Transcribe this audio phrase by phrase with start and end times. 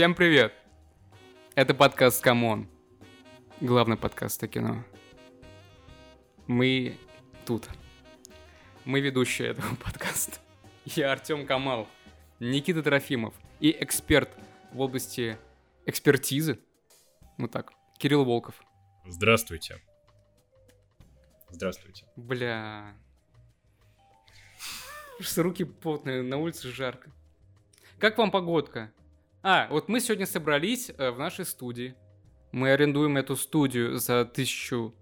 [0.00, 0.54] Всем привет!
[1.54, 2.70] Это подкаст «Камон».
[3.60, 4.82] Главный подкаст о кино.
[6.46, 6.96] Мы
[7.44, 7.68] тут.
[8.86, 10.38] Мы ведущие этого подкаста.
[10.86, 11.86] Я Артем Камал,
[12.38, 14.34] Никита Трофимов и эксперт
[14.72, 15.36] в области
[15.84, 16.58] экспертизы.
[17.36, 17.70] Вот так.
[17.98, 18.54] Кирилл Волков.
[19.04, 19.82] Здравствуйте.
[21.50, 22.06] Здравствуйте.
[22.16, 22.94] Бля.
[25.36, 27.10] Руки потные, на улице жарко.
[27.98, 28.90] Как вам погодка?
[29.42, 31.94] А, вот мы сегодня собрались э, в нашей студии.
[32.52, 34.94] Мы арендуем эту студию за тысячу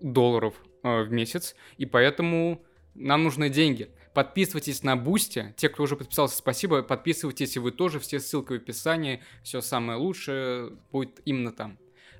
[0.00, 3.90] долларов э, в месяц, и поэтому нам нужны деньги.
[4.14, 5.52] Подписывайтесь на Бусти.
[5.58, 6.82] Те, кто уже подписался, спасибо.
[6.82, 8.00] Подписывайтесь, и вы тоже.
[8.00, 9.22] Все ссылки в описании.
[9.42, 11.76] Все самое лучшее будет именно там.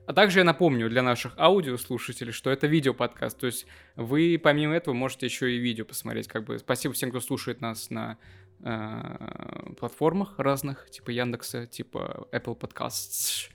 [0.06, 3.38] А также я напомню для наших аудиослушателей, что это видео-подкаст.
[3.38, 3.66] То есть
[3.96, 6.28] вы помимо этого можете еще и видео посмотреть.
[6.28, 8.18] Как бы спасибо всем, кто слушает нас на
[8.60, 13.50] э, платформах разных, типа Яндекса, типа Apple Podcasts.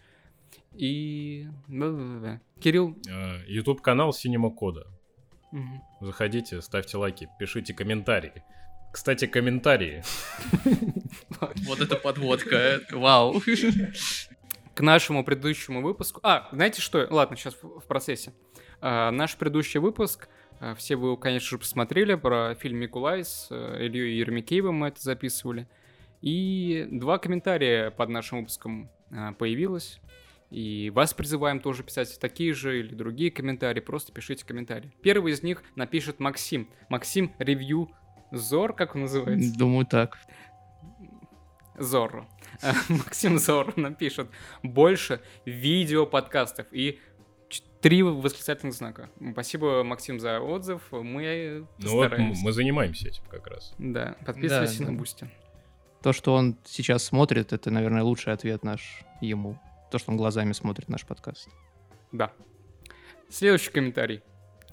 [0.73, 1.47] И...
[2.59, 4.87] Кирилл, Э, YouTube канал Синема Кода.
[5.51, 5.81] Мгм.
[5.99, 8.43] Заходите, ставьте лайки, пишите комментарии.
[8.93, 10.03] Кстати, комментарии.
[11.65, 13.41] Вот это подводка, э, вау.
[14.75, 16.19] к нашему предыдущему выпуску.
[16.23, 17.07] А, знаете что?
[17.09, 18.33] Ладно, сейчас в, процессе.
[18.81, 20.29] Наш предыдущий выпуск,
[20.77, 25.01] все вы, его, конечно же, посмотрели, про фильм «Микулай» с э, Ильей Ермикеевым мы это
[25.01, 25.67] записывали.
[26.21, 29.99] И два комментария под нашим выпуском а, появилось.
[30.51, 34.91] И вас призываем тоже писать такие же или другие комментарии, просто пишите комментарии.
[35.01, 36.69] Первый из них напишет Максим.
[36.89, 37.89] Максим Ревью
[38.31, 39.57] Зор, как он называется?
[39.57, 40.19] Думаю, так.
[41.77, 42.27] Зорро.
[42.61, 44.29] Э, Максим Зорро напишет
[44.61, 46.99] больше видео-подкастов и ч-
[47.81, 49.09] три восклицательных знака.
[49.31, 50.81] Спасибо, Максим, за отзыв.
[50.91, 52.43] Мы Ну вот м- стараемся.
[52.45, 53.73] мы занимаемся этим как раз.
[53.77, 54.97] Да, подписывайтесь Да, на да.
[54.97, 55.29] Бусти.
[56.01, 59.59] То, что он сейчас смотрит, это, наверное, лучший ответ наш ему.
[59.91, 61.49] То, что он глазами смотрит наш подкаст.
[62.11, 62.31] Да.
[63.29, 64.21] Следующий комментарий.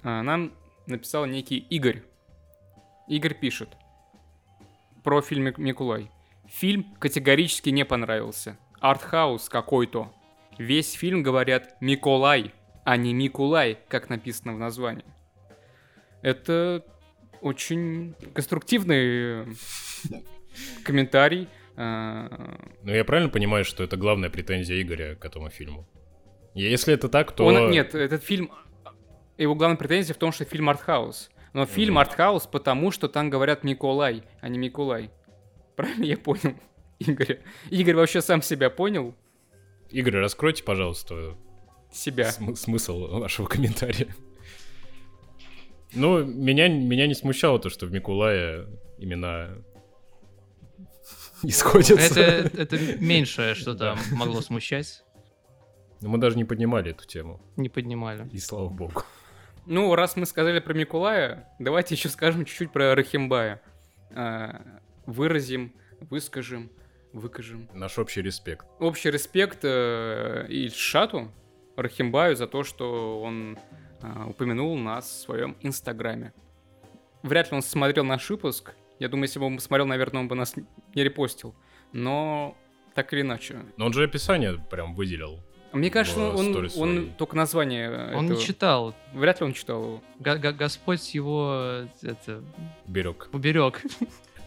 [0.03, 0.53] А, Нам
[0.87, 2.03] написал некий Игорь.
[3.09, 3.69] Игорь пишет
[5.03, 6.11] про фильм «Мик- Микулай.
[6.47, 8.57] Фильм категорически не понравился.
[8.81, 10.13] Артхаус какой-то.
[10.59, 12.53] Весь фильм говорят Миколай,
[12.89, 15.05] а не Микулай, как написано в названии.
[16.23, 16.83] Это
[17.43, 19.45] очень конструктивный
[20.85, 21.49] комментарий.
[21.77, 25.87] А, Ну я правильно понимаю, что это главная претензия Игоря к этому фильму?
[26.55, 27.45] Если это так, то...
[27.45, 28.51] Он, нет, этот фильм,
[29.37, 31.29] его главная претензия в том, что фильм артхаус.
[31.53, 31.99] Но фильм Мгм.
[31.99, 35.11] артхаус потому, что там говорят Миколай, а не Микулай.
[35.77, 36.55] Правильно я понял
[37.01, 37.39] Игоря?
[37.69, 39.15] Игорь вообще сам себя понял?
[39.91, 41.37] Игорь, раскройте, пожалуйста,
[41.93, 42.31] Себя.
[42.31, 44.09] см- смысл вашего комментария.
[45.95, 48.67] Ну, меня, меня не смущало то, что в Микулае
[48.99, 49.51] имена
[51.43, 52.21] не сходятся.
[52.21, 55.03] Это, это меньшее, что там могло смущать.
[56.01, 57.41] Но мы даже не поднимали эту тему.
[57.57, 58.29] Не поднимали.
[58.33, 59.03] И слава богу.
[59.67, 63.61] Ну, раз мы сказали про Микулая, давайте еще скажем чуть-чуть про Рахимбая.
[64.15, 64.63] А,
[65.07, 66.71] Выразим, выскажем,
[67.13, 67.69] выкажем.
[67.75, 68.67] Наш общий респект.
[68.79, 71.33] общий респект э, Ильшату
[71.83, 73.57] Рахимбаю за то, что он
[74.03, 76.33] э, упомянул нас в своем инстаграме.
[77.23, 78.75] Вряд ли он смотрел наш выпуск.
[78.99, 80.55] Я думаю, если бы он смотрел, наверное, он бы нас
[80.97, 81.55] не репостил.
[81.93, 82.57] Но
[82.95, 83.61] так или иначе.
[83.77, 85.39] Но он же описание прям выделил.
[85.73, 88.95] Мне кажется, он, он только название Он не этого- читал.
[89.13, 90.03] Вряд ли он читал его.
[90.19, 92.43] Га- Господь его это,
[92.89, 93.29] Берег.
[93.33, 93.83] уберег.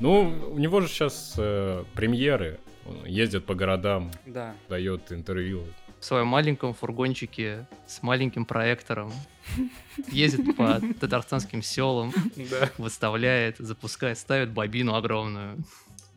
[0.01, 1.35] Ну, у него же сейчас
[1.93, 2.59] премьеры.
[2.87, 4.55] Он ездит по городам, Да.
[4.67, 5.63] дает интервью.
[6.01, 9.13] В своем маленьком фургончике с маленьким проектором.
[10.07, 12.11] Ездит по татарстанским селам,
[12.49, 12.71] Да.
[12.79, 15.57] выставляет, запускает, ставит бобину огромную.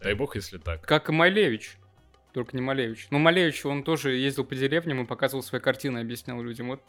[0.01, 0.81] Дай бог, если так.
[0.87, 1.77] Как и Малевич.
[2.33, 3.09] Только не Малевич.
[3.11, 6.69] Но Малевич, он тоже ездил по деревням и показывал свои картины, объяснял людям.
[6.69, 6.83] Вот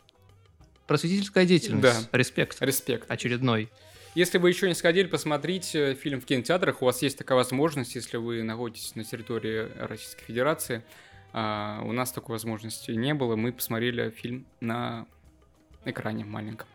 [0.88, 2.08] Просветительская деятельность.
[2.14, 2.62] Респект.
[2.62, 3.12] респект.
[3.12, 3.70] Очередной.
[4.16, 5.66] Если вы еще не сходили посмотреть
[6.00, 10.84] фильм в кинотеатрах, у вас есть такая возможность, если вы находитесь на территории Российской Федерации.
[11.38, 13.36] А, у нас такой возможности не было.
[13.36, 15.06] Мы посмотрели фильм на
[15.84, 16.70] экране маленьком.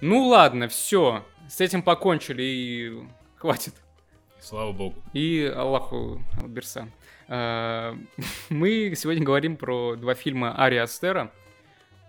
[0.00, 1.24] Ну ладно, все.
[1.48, 3.02] С этим покончили и
[3.36, 3.74] хватит.
[4.40, 4.96] Слава богу.
[5.12, 6.88] И Аллаху Берса.
[7.28, 7.96] А,
[8.48, 11.30] Мы сегодня говорим про два фильма Ари Астера.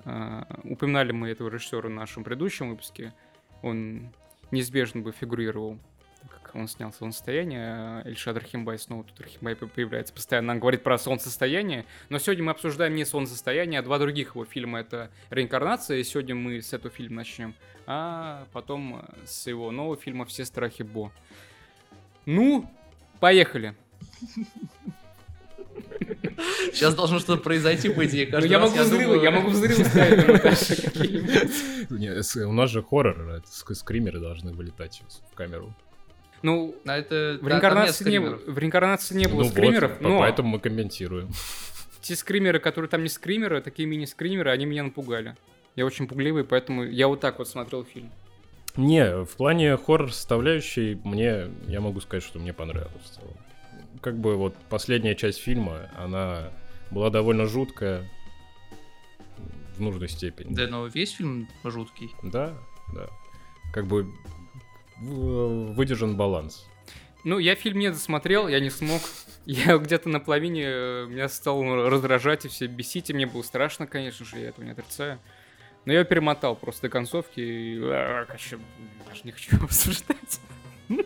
[0.06, 3.14] А, Упоминали мы этого режиссера в нашем предыдущем выпуске.
[3.62, 4.12] Он
[4.50, 5.78] неизбежно бы фигурировал,
[6.52, 10.48] как он снял «Солнцестояние», Эльшад Рахимбай снова тут Рахимбай по- появляется постоянно.
[10.48, 14.80] Нам говорит про «Солнцестояние», но сегодня мы обсуждаем не «Солнцестояние», а два других его фильма.
[14.80, 17.54] Это «Реинкарнация», и сегодня мы с этого фильма начнем,
[17.86, 21.12] а потом э, с его нового фильма «Все страхи Бо».
[22.26, 22.68] Ну,
[23.20, 23.76] поехали.
[26.74, 29.86] Сейчас должно что-то произойти, по идее, Ну, я раз могу взрывы, думаю- я могу взрывы
[29.86, 31.90] ставить на монтаже какие-нибудь.
[31.92, 35.76] Не, с- У нас же хоррор, ск- скримеры должны вылетать в камеру.
[36.42, 37.38] Ну, А это...
[37.42, 38.56] в да, реинкарнации не было, скримеров.
[38.56, 41.30] в реинкарнации не было Ну вот, скримеров, по- но поэтому мы комментируем.
[42.02, 45.36] те скримеры, которые там не скримеры, такие мини-скримеры, они меня напугали.
[45.76, 48.10] Я очень пугливый, поэтому я вот так вот смотрел фильм.
[48.76, 53.34] Не, в плане хоррор составляющей мне, я могу сказать, что мне понравилось в целом.
[54.02, 56.52] Как бы вот последняя часть фильма, она
[56.92, 58.10] была довольно жуткая
[59.76, 60.54] в нужной степени.
[60.54, 62.10] Да, но весь фильм жуткий.
[62.24, 62.54] Да,
[62.94, 63.08] да.
[63.74, 64.08] Как бы
[65.02, 66.66] выдержан баланс.
[67.24, 69.02] Ну, я фильм не досмотрел, я не смог.
[69.46, 73.88] Я где-то на половине э, меня стал раздражать и все бесить, и мне было страшно,
[73.88, 75.20] конечно же, я этого не отрицаю.
[75.86, 77.80] Но я перемотал просто до концовки и...
[77.82, 78.60] а, короче,
[79.08, 80.40] даже не хочу обсуждать.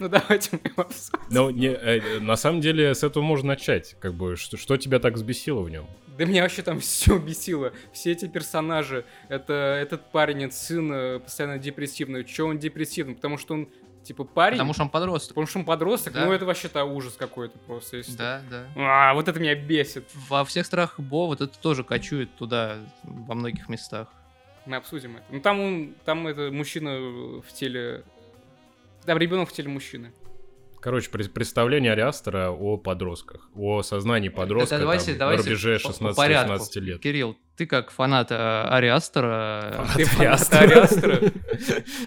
[0.00, 1.20] Ну, давайте мы его обсудим.
[1.30, 3.96] Но не, э, на самом деле с этого можно начать.
[4.00, 5.86] Как бы, что, что тебя так взбесило в нем?
[6.18, 7.72] Да меня вообще там все бесило.
[7.92, 9.04] Все эти персонажи.
[9.28, 12.24] Это этот парень, этот сын э, постоянно депрессивный.
[12.24, 13.14] Че он депрессивный?
[13.14, 13.68] Потому что он,
[14.02, 14.56] типа, парень.
[14.56, 15.28] Потому что он подросток.
[15.30, 16.26] Потому что он подросток, Да.
[16.26, 17.98] ну это вообще-то ужас какой-то просто.
[17.98, 18.66] если- Да, да.
[18.76, 20.04] А, вот это меня бесит.
[20.28, 24.08] Во всех страхах Бо вот это тоже кочует туда во многих местах.
[24.66, 25.24] Мы обсудим это.
[25.30, 28.02] Ну там он, там это мужчина в теле...
[29.06, 30.12] Там ребенок в теле мужчины.
[30.80, 35.78] Короче, пред- представление Ариастера о подростках, о сознании подростка Это давайте, там, давайте на рубеже
[35.80, 36.52] по- по порядку.
[36.54, 37.00] 16-18 лет.
[37.00, 40.60] Кирилл, ты как фанат э, Ариастера, Фанат Ты фанат Ариастера.
[41.16, 41.32] Ариастера.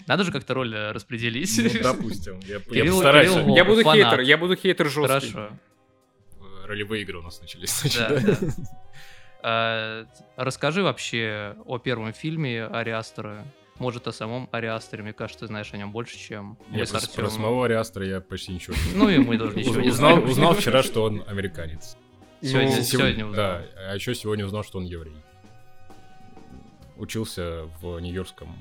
[0.07, 1.51] надо же как-то роль э, распределить.
[1.61, 2.39] Ну, допустим.
[2.47, 3.31] Я, я Кирилл- постараюсь.
[3.31, 3.97] Кирилл- Я буду фанат.
[4.07, 5.31] хейтер, я буду хейтер жесткий.
[5.31, 5.49] Хорошо.
[6.65, 7.81] Ролевые игры у нас начались.
[7.97, 8.53] Да, значит, да.
[9.43, 10.05] А,
[10.37, 13.43] Расскажи вообще о первом фильме Ариастера.
[13.81, 15.01] Может, о самом Ариастере.
[15.01, 18.51] Мне кажется, ты знаешь о нем больше, чем Я про, про самого Ариастера я почти
[18.53, 20.23] ничего не Ну и мы тоже ничего не знаем.
[20.23, 21.97] узнал вчера, что он американец.
[22.43, 23.35] Сегодня- Ну, сегодня узнал.
[23.35, 25.15] Да, а еще сегодня узнал, что он еврей.
[26.97, 28.55] Учился в Нью-Йоркском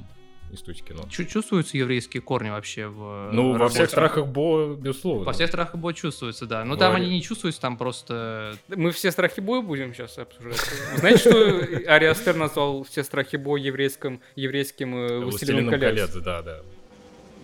[0.52, 1.04] институте кино.
[1.10, 3.74] Чу- Чувствуются еврейские корни вообще в Ну, во работе?
[3.74, 5.24] всех страхах Бо, безусловно.
[5.24, 6.64] Во всех страхах Бо чувствуется, да.
[6.64, 7.06] Но там Говори.
[7.06, 8.54] они не чувствуются, там просто...
[8.68, 10.60] Мы все страхи боя будем сейчас обсуждать.
[10.96, 16.14] Знаете, что Ариастер назвал все страхи боя еврейским, еврейским э, властелином Властелином колец?
[16.16, 16.60] да, да.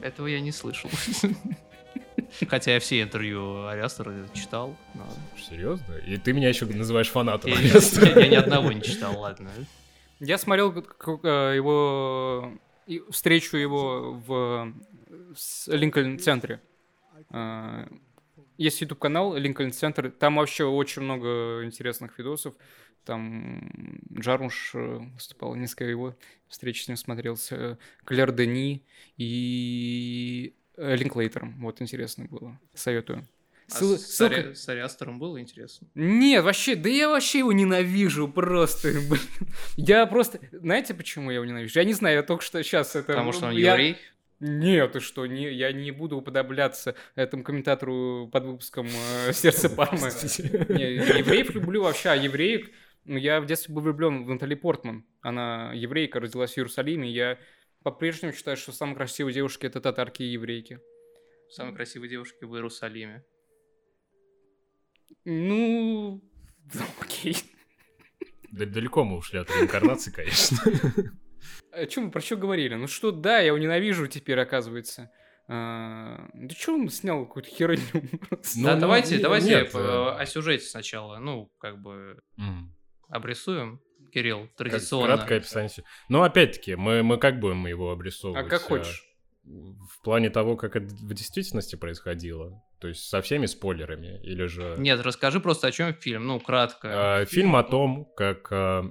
[0.03, 0.91] Этого я не слышал.
[2.49, 4.76] Хотя я все интервью Ариастера читал.
[4.94, 5.06] но-
[5.49, 5.94] Серьезно?
[6.06, 9.50] И ты меня еще называешь фанатом Я, я- я ни одного не читал, ладно.
[10.20, 12.50] Я смотрел э, его
[13.11, 14.73] встречу его в
[15.35, 16.61] с- Линкольн-центре.
[17.31, 17.87] Э,
[18.59, 20.11] Есть YouTube канал Линкольн Центр.
[20.11, 22.55] Там вообще очень много интересных видосов.
[23.05, 23.61] Там
[24.19, 26.17] Джармуш э, выступал, несколько его
[26.49, 28.83] встреч с ним смотрел, с э, Клэр Дени
[29.17, 31.55] и э, Линклейтером.
[31.61, 32.59] Вот интересно было.
[32.75, 33.27] Советую.
[33.69, 35.89] А Ссыл- с, ссылка- Ари- с Ариастером было интересно?
[35.95, 38.93] нет, вообще, да я вообще его ненавижу просто.
[39.09, 39.21] блин.
[39.77, 40.39] Я просто...
[40.53, 41.79] Знаете, почему я его ненавижу?
[41.79, 43.09] Я не знаю, я только что сейчас это...
[43.09, 43.97] Потому что он я- еврей?
[44.39, 50.11] Нет, ты что, не, я не буду уподобляться этому комментатору под выпуском э, «Сердце Пармы».
[50.69, 52.70] Не, евреев люблю вообще, а евреек...
[53.06, 55.06] Ну, я в детстве был влюблен в Натали Портман.
[55.23, 57.08] Она еврейка, родилась в Иерусалиме.
[57.11, 57.39] Я
[57.85, 60.81] по-прежнему считаю, что самые красивые девушки— это татарки и еврейки.
[61.49, 63.25] Самой красивой девушки в Иерусалиме.
[65.25, 66.22] Ну,
[67.01, 67.36] окей.
[68.53, 70.58] Да- Далеко мы ушли от реинкарнации, конечно.
[71.72, 72.75] О чем мы про что говорили?
[72.75, 75.10] Ну что, да, я его ненавижу теперь, оказывается.
[75.48, 77.79] А, да что он снял какую-то херню?
[77.93, 80.17] Ну, да, ну, давайте, не- давайте нет, по- э.
[80.22, 81.19] о сюжете сначала.
[81.19, 82.20] Ну, как бы
[83.08, 83.81] обрисуем.
[84.13, 85.17] Кирилл, традиционно.
[85.17, 85.70] Краткое описание.
[86.08, 88.46] Ну, опять-таки, мы, мы как будем его обрисовывать?
[88.46, 89.05] А как э, хочешь.
[89.44, 92.63] В плане того, как это в действительности происходило?
[92.81, 94.21] То есть со всеми спойлерами?
[94.23, 94.75] Или же...
[94.79, 96.27] Нет, расскажи просто, о чем фильм.
[96.27, 97.21] Ну, кратко.
[97.21, 98.85] А, Фильм о том, как, а,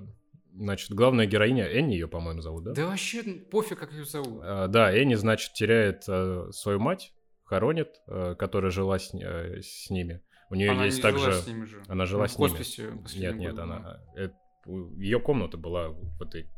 [0.53, 2.73] значит, главная героиня, Энни ее, по-моему, зовут, да?
[2.73, 4.41] Да вообще пофиг, как ее зовут.
[4.43, 7.13] А, Да, Энни, значит, теряет а, свою мать,
[7.43, 10.21] хоронит, а, которая жила с, а, с ними.
[10.49, 11.31] У нее Она есть не также...
[11.31, 11.83] жила с ними же.
[11.87, 12.49] Она жила в с ними.
[12.49, 13.99] хосписе Нет, нет, году она...
[14.97, 16.49] ее комната была в, этой,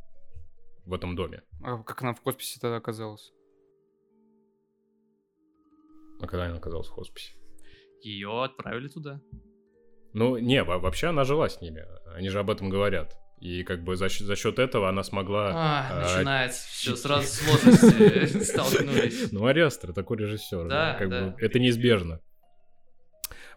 [0.86, 1.44] в этом доме.
[1.62, 3.34] А как она в хосписе тогда оказалась?
[6.20, 7.34] А когда она оказалась в хосписе?
[8.02, 9.22] Ее отправили туда.
[10.14, 11.86] Ну, не, во- вообще она жила с ними.
[12.16, 13.16] Они же об этом говорят.
[13.40, 15.52] И как бы за, счет- за счет этого она смогла...
[15.54, 19.32] А, а, начинается все, сразу сложности столкнулись.
[19.32, 20.68] Ну, Ариастер, такой режиссер.
[20.68, 21.22] Да, как да.
[21.28, 22.22] бы это неизбежно.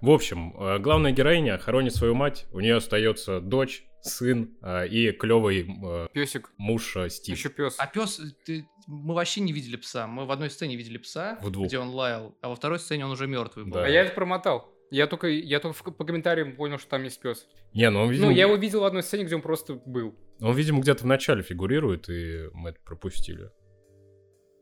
[0.00, 5.12] В общем, э, главная героиня хоронит свою мать, у нее остается дочь, сын э, и
[5.12, 6.50] клевый Песик.
[6.56, 7.36] муж э, Стив.
[7.36, 7.74] Еще пес.
[7.78, 10.06] А пес, ты, мы вообще не видели пса.
[10.06, 11.66] Мы в одной сцене видели пса, В двух.
[11.66, 13.74] где он лаял, а во второй сцене он уже мертвый был.
[13.74, 13.84] Да.
[13.84, 14.72] А я это промотал.
[14.90, 17.46] Я только, я только по комментариям понял, что там есть пес.
[17.74, 20.16] Не, ну он, видимо, Ну, я его видел в одной сцене, где он просто был.
[20.40, 23.50] он, видимо, где-то в начале фигурирует, и мы это пропустили.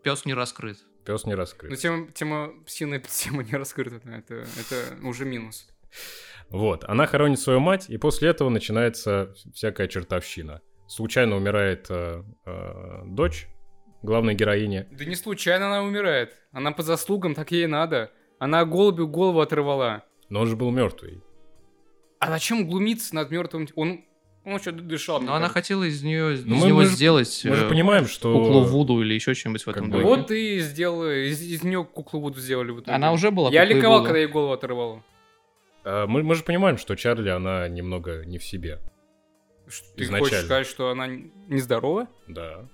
[0.02, 0.78] Пес не раскрыт.
[1.08, 1.80] Пес не раскрыт.
[1.80, 3.96] тема, тема псиная тема не раскрыта.
[4.06, 5.66] Это, это уже минус.
[6.50, 10.60] Вот, она хоронит свою мать, и после этого начинается всякая чертовщина.
[10.86, 13.48] Случайно умирает э, э, дочь
[14.02, 14.86] главной героини.
[14.90, 16.36] Да не случайно она умирает.
[16.52, 18.12] Она по заслугам, так ей надо.
[18.38, 20.04] Она голубю голову оторвала.
[20.28, 21.22] Но он же был мертвый.
[22.18, 23.66] А зачем глумиться над мертвым?
[23.76, 24.04] Он,
[24.54, 25.20] он что-то дышал.
[25.20, 27.68] Но она хотела из нее из Ну, мы- него мы же- сделать Мы же э,
[27.68, 28.32] понимаем, что...
[28.32, 30.06] куклу Вуду или еще что-нибудь в Как этом бы- духе.
[30.06, 32.70] Вот и сделали, из, из нее куклу Вуду сделали.
[32.70, 32.92] в итоге.
[32.92, 34.06] Она уже была Я ликовал, Вуду.
[34.06, 35.02] когда ей голову оторвало.
[35.84, 38.78] э, мы, мы же понимаем, что Чарли, она немного не в себе.
[39.68, 40.24] Что, Ты Изначально.
[40.28, 41.06] хочешь сказать, что она
[41.48, 42.08] нездорова?
[42.26, 42.64] Да.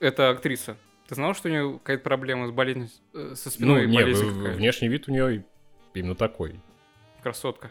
[0.00, 0.76] Это актриса.
[1.08, 3.86] Ты знал, что у нее какая-то проблема с болезнью э, со Ну, спиной?
[3.86, 4.58] не, болезнь в- в- какая-то?
[4.58, 5.44] внешний вид у нее
[5.94, 6.60] именно такой.
[7.22, 7.70] Красотка.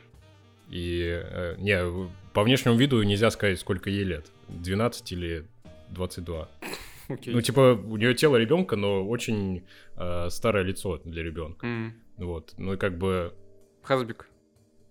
[0.69, 1.77] И, э, не,
[2.35, 4.31] по внешнему виду нельзя сказать, сколько ей лет.
[4.49, 5.47] 12 или
[5.89, 6.49] 22.
[7.07, 7.33] Окей.
[7.33, 9.65] Ну, типа, у нее тело ребенка, но очень
[9.95, 11.65] э, старое лицо для ребенка.
[11.65, 12.53] М, Вот.
[12.57, 13.33] Ну и как бы,
[13.83, 14.27] Хазбик.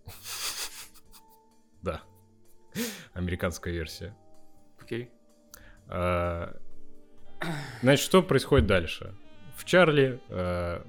[1.83, 2.03] да.
[3.13, 4.15] Американская версия.
[4.81, 5.11] Окей.
[5.89, 6.57] А,
[7.83, 9.15] Значит, что происходит дальше?
[9.57, 10.19] В Чарли...
[10.31, 10.83] э,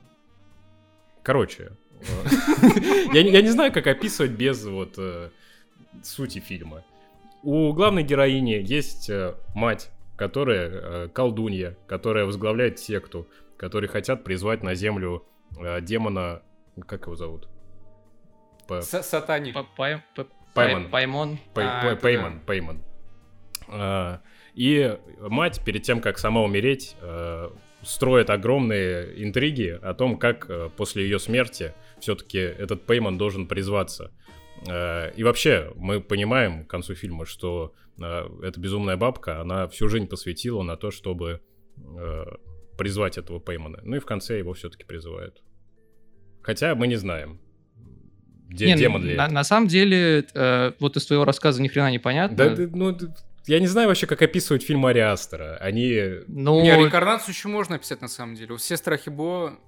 [1.23, 1.71] Короче,
[3.13, 5.31] я, не- я не знаю, как описывать без вот э,
[6.03, 6.83] сути фильма.
[7.43, 14.63] У главной героини есть э, мать, которая э, колдунья, которая возглавляет секту, которые хотят призвать
[14.63, 15.25] на землю
[15.59, 16.41] э, демона...
[16.87, 17.47] Как его зовут?
[18.67, 19.51] П- Сатани.
[19.51, 21.37] П- Пай- П- Паймон.
[21.53, 22.39] Пай- Паймон.
[22.45, 22.61] Пей-
[23.67, 24.21] А,
[24.55, 27.49] И мать, перед тем, как сама умереть, э,
[27.81, 34.11] строит огромные интриги о том, как э, после ее смерти все-таки этот Пеймон должен призваться.
[34.67, 39.87] Э, И вообще, мы понимаем к концу фильма, что э, эта безумная бабка, она всю
[39.89, 41.41] жизнь посвятила на то, чтобы
[41.77, 42.25] э,
[42.77, 43.79] призвать этого Пеймана.
[43.83, 45.43] Ну и в конце его все-таки призывают.
[46.41, 47.39] Хотя мы не знаем,
[48.47, 49.33] где Не, демон ли на, это.
[49.33, 52.37] на самом деле, э, вот из твоего рассказа ни хрена не понятно.
[52.37, 52.97] Да, да, ну,
[53.47, 55.57] я не знаю вообще, как описывать фильм Ари Астера.
[55.57, 56.21] Они...
[56.27, 58.55] Ну, Не, реинкарнацию еще можно описать на самом деле.
[58.57, 59.59] Все страхи Бо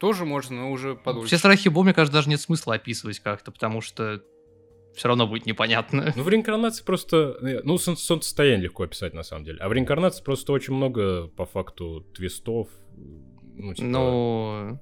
[0.00, 1.28] тоже можно, но уже подольше.
[1.28, 4.22] все страхи Бо, мне кажется, даже нет смысла описывать как-то, потому что
[4.96, 6.12] все равно будет непонятно.
[6.16, 7.38] Ну, в реинкарнации просто...
[7.42, 9.58] э, Ну, сон- солнцестояние легко описать, на самом деле.
[9.60, 12.68] А в реинкарнации просто очень много, по факту, твистов.
[13.54, 14.80] Ну, типа, Ну,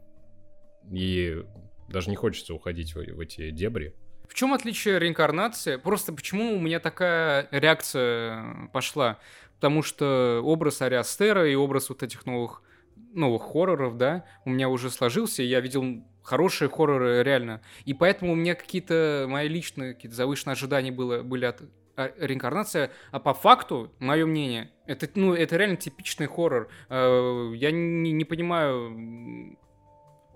[0.92, 1.42] И
[1.88, 3.94] даже не хочется уходить в, в эти дебри.
[4.28, 5.76] В чем отличие реинкарнации?
[5.76, 9.18] Просто почему у меня такая реакция пошла?
[9.56, 12.62] Потому что образ Ариастера и образ вот этих новых,
[13.12, 17.62] новых хорроров, да, у меня уже сложился, я видел хорошие хорроры реально.
[17.84, 21.62] И поэтому у меня какие-то мои личные какие-то завышенные ожидания было, были от
[21.96, 26.68] а, реинкарнация, а по факту, мое мнение, это, ну, это реально типичный хоррор.
[26.88, 29.56] Э, Я не, не понимаю,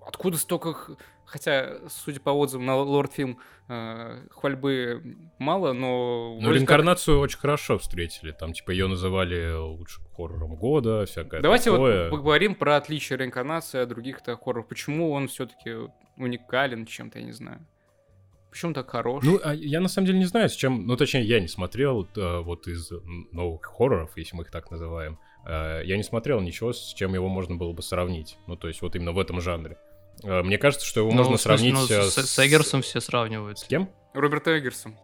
[0.04, 0.96] откуда столько...
[1.32, 6.34] Хотя, судя по отзывам на Лорд Фильм, э, хвальбы мало, но...
[6.34, 8.32] Ну, вроде как- реинкарнацию очень хорошо встретили.
[8.32, 12.02] Там, типа, ее называли лучшим хоррором года, всякое Давайте такое.
[12.02, 14.68] вот поговорим про отличие реинкарнации от других-то хорроров.
[14.68, 15.74] Почему он все-таки
[16.18, 17.66] уникален чем-то, я не знаю.
[18.50, 19.24] Почему так хорош?
[19.24, 20.86] Ну, а я на самом деле не знаю, с чем...
[20.86, 22.90] Ну, точнее, я не смотрел э, вот из
[23.32, 25.18] новых хорроров, если мы их так называем.
[25.46, 28.36] э, я не смотрел ничего, с чем его можно было бы сравнить.
[28.46, 29.78] Ну, то есть вот именно в этом жанре.
[30.22, 33.58] Э, мне кажется, что его ну, можно смысле, сравнить ну, с, с Эггерсом все сравнивают.
[33.58, 33.90] С кем?
[34.14, 34.96] Роберт Эггерсон.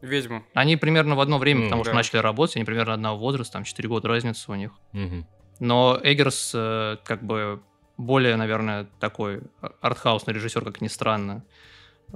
[0.00, 0.44] Ведьма.
[0.52, 1.96] Они примерно в одно время, М, потому что да.
[1.96, 4.72] начали работать, они примерно одного возраста, там 4 года разница у них.
[4.92, 5.26] Мгм.
[5.60, 7.62] Но Эггерс э, как бы
[7.96, 9.42] более, наверное, такой
[9.80, 11.44] артхаусный режиссер, как ни странно.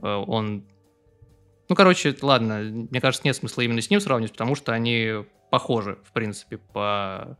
[0.02, 0.64] Он...
[1.68, 5.98] Ну, короче, ладно, мне кажется, нет смысла именно с ним сравнивать, потому что они похожи,
[6.04, 7.38] в принципе, по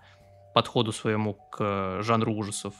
[0.54, 2.74] подходу своему к жанру ужасов.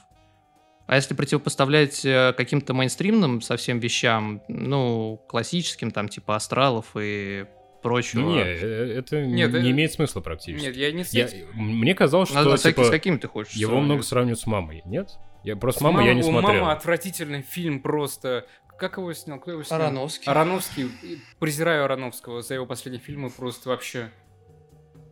[0.89, 7.45] А если противопоставлять э, каким-то мейнстримным совсем вещам, ну, классическим, там, типа астралов и
[7.83, 8.21] прочего...
[8.21, 10.65] Ну, не, э, это Нет, не э, имеет смысла практически.
[10.65, 11.29] Нет, я не с Я-.
[11.53, 13.85] Мне казалось, что с, типа, с какими ты хочешь его сравнивать?
[13.85, 14.81] много сравнивают с мамой.
[14.85, 15.11] Нет?
[15.43, 16.61] Я просто С маму я не у смотрел.
[16.61, 18.47] Мама отвратительный фильм просто.
[18.79, 19.39] Как его снял?
[19.39, 19.79] Кто его снял?
[19.79, 20.25] Ароновский.
[20.25, 20.89] Ароновский.
[21.37, 24.09] Презираю Ароновского за его последние фильмы просто вообще.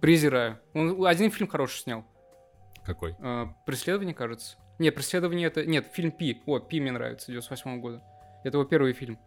[0.01, 0.57] Презираю.
[0.73, 2.03] Он один фильм хороший снял.
[2.83, 3.15] Какой?
[3.19, 4.57] Э, Преследование, кажется.
[4.79, 5.65] Нет, преследование это.
[5.65, 6.41] Нет, фильм Пи.
[6.45, 8.01] О, Пи мне нравится, 98 года.
[8.43, 9.17] Это его первый фильм.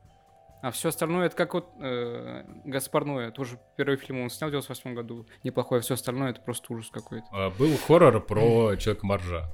[0.62, 4.52] А все остальное это как вот э, Гаспар Ноэ, тоже первый фильм он снял в
[4.52, 5.26] 98 году.
[5.42, 7.25] Неплохой, а все остальное это просто ужас какой-то.
[7.33, 9.50] А, Был хоррор про человека моржа.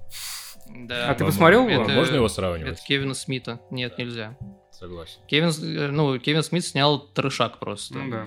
[0.68, 1.10] Да.
[1.10, 1.82] А ты посмотрел его?
[1.84, 2.72] Это- Можно его сравнивать?
[2.78, 3.60] Это Кевина Смита.
[3.70, 4.36] Нет, нельзя.
[4.72, 5.20] Согласен.
[5.28, 7.94] Кевин, э, ну, Кевин Смит снял трешак просто.
[7.98, 8.26] Ну да.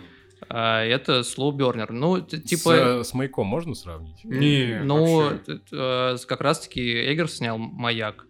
[0.49, 1.91] А это Slow Burner.
[1.91, 2.71] Ну, С, типа...
[2.71, 4.23] э, с маяком можно сравнить?
[4.23, 8.25] Не, Ну, э, как раз-таки Эггер снял «Маяк».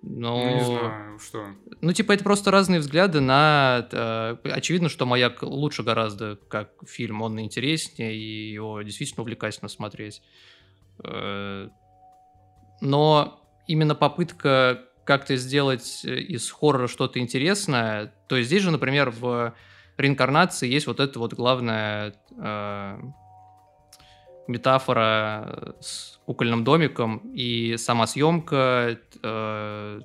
[0.00, 0.36] Но...
[0.36, 1.46] Ну, не знаю, что.
[1.80, 3.86] Ну, типа, это просто разные взгляды на...
[3.92, 10.22] э, очевидно, что «Маяк» лучше гораздо как фильм, он интереснее, и его действительно увлекательно смотреть.
[11.04, 11.68] Э,
[12.80, 19.54] Но именно попытка как-то сделать из хоррора что-то интересное, то есть здесь же, например, в
[19.96, 22.98] реинкарнации есть вот эта вот главная э,
[24.46, 30.00] метафора с кукольным домиком и сама съемка, э,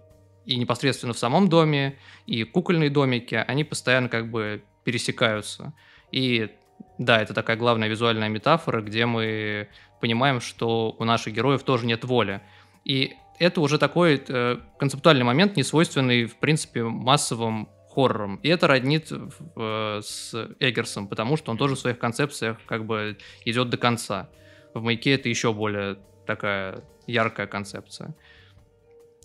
[0.46, 5.74] и непосредственно в самом доме, и кукольные домики, они постоянно как бы пересекаются.
[6.12, 6.50] И
[6.98, 9.68] да, это такая главная визуальная метафора, где мы
[10.00, 12.42] понимаем, что у наших героев тоже нет воли.
[12.86, 18.36] И это уже такой э, концептуальный момент, не свойственный, в принципе, массовым хоррорам.
[18.44, 23.18] И это роднит э, с Эггерсом, потому что он тоже в своих концепциях как бы
[23.44, 24.30] идет до конца.
[24.76, 28.14] В «Маяке» это еще более такая яркая концепция.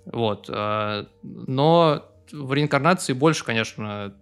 [0.07, 0.49] Вот.
[0.49, 4.15] э, Но в реинкарнации больше, конечно,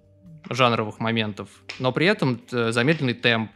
[0.50, 1.48] жанровых моментов.
[1.78, 3.52] Но при этом э, замедленный темп.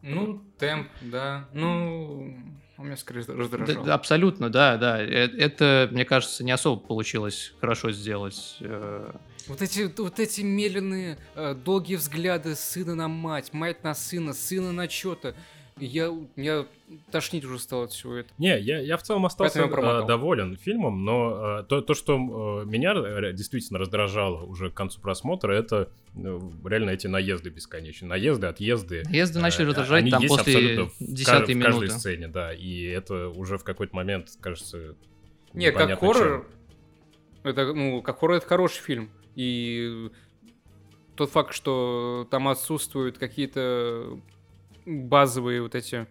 [0.00, 1.48] Ну, темп, да.
[1.52, 2.36] Ну,
[2.78, 3.84] он меня скорее раздражал.
[3.84, 5.02] да, абсолютно, да, да.
[5.02, 8.56] Э- Это, мне кажется, не особо получилось хорошо сделать.
[8.60, 9.12] Э,
[9.48, 14.72] Вот эти, вот эти медленные, э, долгие взгляды сына на мать, мать на сына, сына
[14.72, 15.34] на что-то.
[15.78, 16.66] Я, меня
[17.10, 18.34] тошнить уже стало от всего этого.
[18.38, 22.14] Не, я, я в целом остался я э, доволен фильмом, но э, то, то, что
[22.62, 28.08] э, меня действительно раздражало уже к концу просмотра, это э, реально эти наезды бесконечные.
[28.08, 29.02] Наезды, отъезды.
[29.06, 31.90] Наезды начали раздражать там есть после десятой в каждой минуты.
[31.90, 32.52] сцене, да.
[32.52, 34.94] И это уже в какой-то момент, кажется,
[35.54, 36.46] Не, как хоррор,
[37.42, 37.50] чем.
[37.50, 39.10] это, ну, как хоррор это хороший фильм.
[39.36, 40.10] И
[41.16, 44.20] тот факт, что там отсутствуют какие-то
[44.86, 46.06] базовые вот эти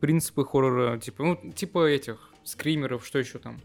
[0.00, 3.60] принципы хоррора, типа, ну, типа этих скримеров, что еще там.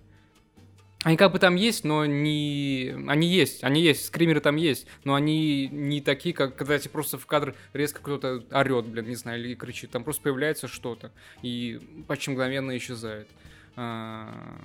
[1.04, 2.96] Они как бы там есть, но не...
[3.08, 7.20] Они есть, они есть, скримеры там есть, но они не такие, как когда тебе просто
[7.20, 9.92] в кадр резко кто-то орет, блин, не знаю, или кричит.
[9.92, 11.12] Там просто появляется что-то
[11.44, 13.28] и почти мгновенно исчезает.
[13.76, 14.60] А,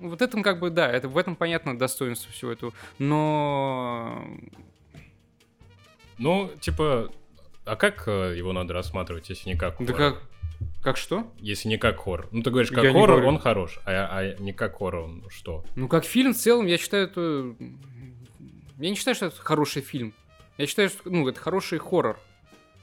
[0.00, 4.24] Вот этом как бы, да, это в этом понятно достоинство всего этого, но...
[6.18, 7.10] Ну, типа,
[7.64, 10.12] а как э, его надо рассматривать, если не как Да хоррор?
[10.14, 10.22] как...
[10.82, 11.32] Как что?
[11.38, 12.28] Если не как хоррор.
[12.30, 15.64] Ну, ты говоришь, как Я хоррор, он хорош, а, а не как хоррор, он что?
[15.74, 17.54] Ну, как фильм в целом, я считаю, это...
[18.78, 20.14] Я не считаю, что это хороший фильм.
[20.58, 22.18] Я считаю, что, ну, это хороший хоррор.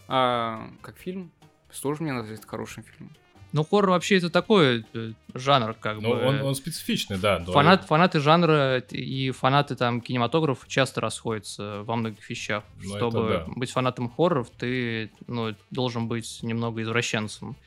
[0.07, 1.31] А как фильм,
[1.71, 3.15] сложно мне назвать это хорошим фильмом.
[3.53, 6.21] Ну, хоррор вообще это такой э, жанр, как Ну, бы.
[6.25, 7.39] он, он специфичный, да.
[7.43, 12.63] Фанат, фанаты жанра и фанаты там кинематографа часто расходятся во многих вещах.
[12.81, 13.45] Ну, это Чтобы да.
[13.55, 17.57] быть фанатом хорроров, ты ну, должен быть немного извращенцем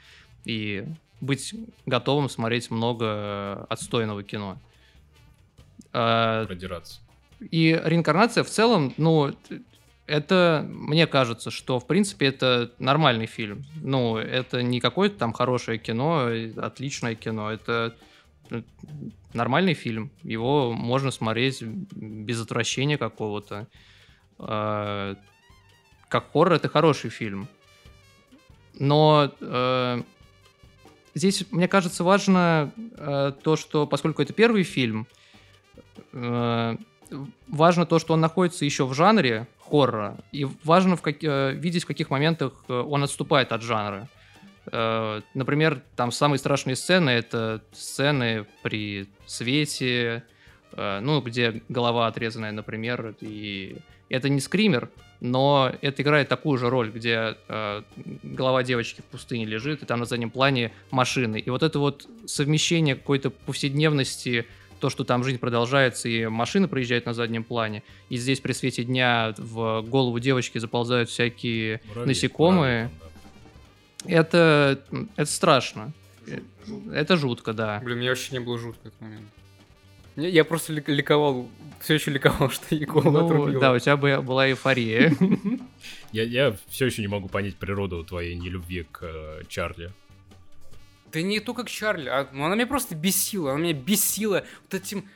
[0.44, 0.86] и
[1.20, 1.54] быть
[1.86, 4.58] готовым смотреть много отстойного кино.
[5.92, 7.00] А, Продираться.
[7.50, 9.34] И реинкарнация в целом, ну,
[10.06, 13.64] это, мне кажется, что, в принципе, это нормальный фильм.
[13.76, 17.50] Ну, это не какое-то там хорошее кино, отличное кино.
[17.50, 17.96] Это
[18.50, 18.62] э,
[19.32, 20.10] нормальный фильм.
[20.22, 23.66] Его можно смотреть без отвращения какого-то.
[24.38, 25.16] А,
[26.08, 27.48] Как хоррор, это хороший фильм.
[28.78, 30.02] Но э,
[31.14, 35.06] здесь, мне кажется, важно э, то, что поскольку это первый фильм,
[36.12, 36.76] э,
[37.48, 41.84] важно то, что он находится еще в жанре хоррора, и важно в как- э, видеть,
[41.84, 44.08] в каких моментах э, он отступает от жанра.
[44.72, 50.22] Э, Например, там самые страшные сцены— это сцены при свете,
[50.76, 53.76] ну, где голова отрезанная, например, и
[54.08, 57.82] это не скример, но это играет такую же роль, где э,
[58.22, 61.38] голова девочки в пустыне лежит, и там на заднем плане машины.
[61.38, 64.46] И вот это вот совмещение какой-то повседневности,
[64.80, 68.84] то, что там жизнь продолжается, и машина проезжает на заднем плане, и здесь при свете
[68.84, 72.90] дня в голову девочки заползают всякие Муравей, насекомые.
[74.04, 74.80] муравей, Это,
[75.16, 75.92] это страшно.
[76.26, 76.38] Э,
[76.92, 77.80] Это жутко, да.
[77.84, 79.22] Блин, мне вообще не было жутко в этот момент.
[80.16, 81.48] Я, просто лик- ликовал,
[81.80, 83.60] все еще ликовал, что Якова Ну, отрубила.
[83.60, 85.12] да, у тебя бы- была эйфория.
[86.12, 89.90] Я, я все еще не могу понять природу твоей нелюбви к э, Чарли.
[91.14, 94.74] Да не то, как Чарли, а, ну, она меня просто бесила, она меня бесила вот
[94.74, 95.08] этим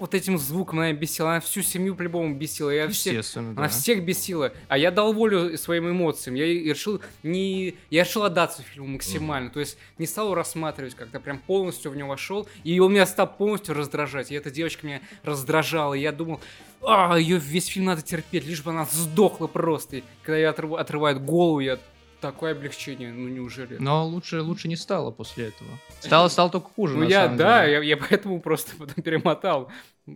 [0.00, 3.40] вот этим звуком она бесила, она всю семью по-любому бесила, я всех, да.
[3.40, 8.62] она всех бесила, а я дал волю своим эмоциям, я решил не, я решил отдаться
[8.62, 12.80] фильму максимально, то есть не стал его рассматривать как-то, прям полностью в него вошел, и
[12.80, 16.40] он меня стал полностью раздражать, и эта девочка меня раздражала, и я думал,
[16.80, 20.78] а, ее весь фильм надо терпеть, лишь бы она сдохла просто, и когда я отрыв-
[20.78, 21.78] отрывает голову, я
[22.20, 23.76] такое облегчение, ну неужели?
[23.78, 25.70] Но лучше, лучше не стало после этого.
[26.00, 27.72] Стало, стало только хуже, Ну на я, самом да, деле.
[27.74, 29.70] я, я поэтому просто потом перемотал.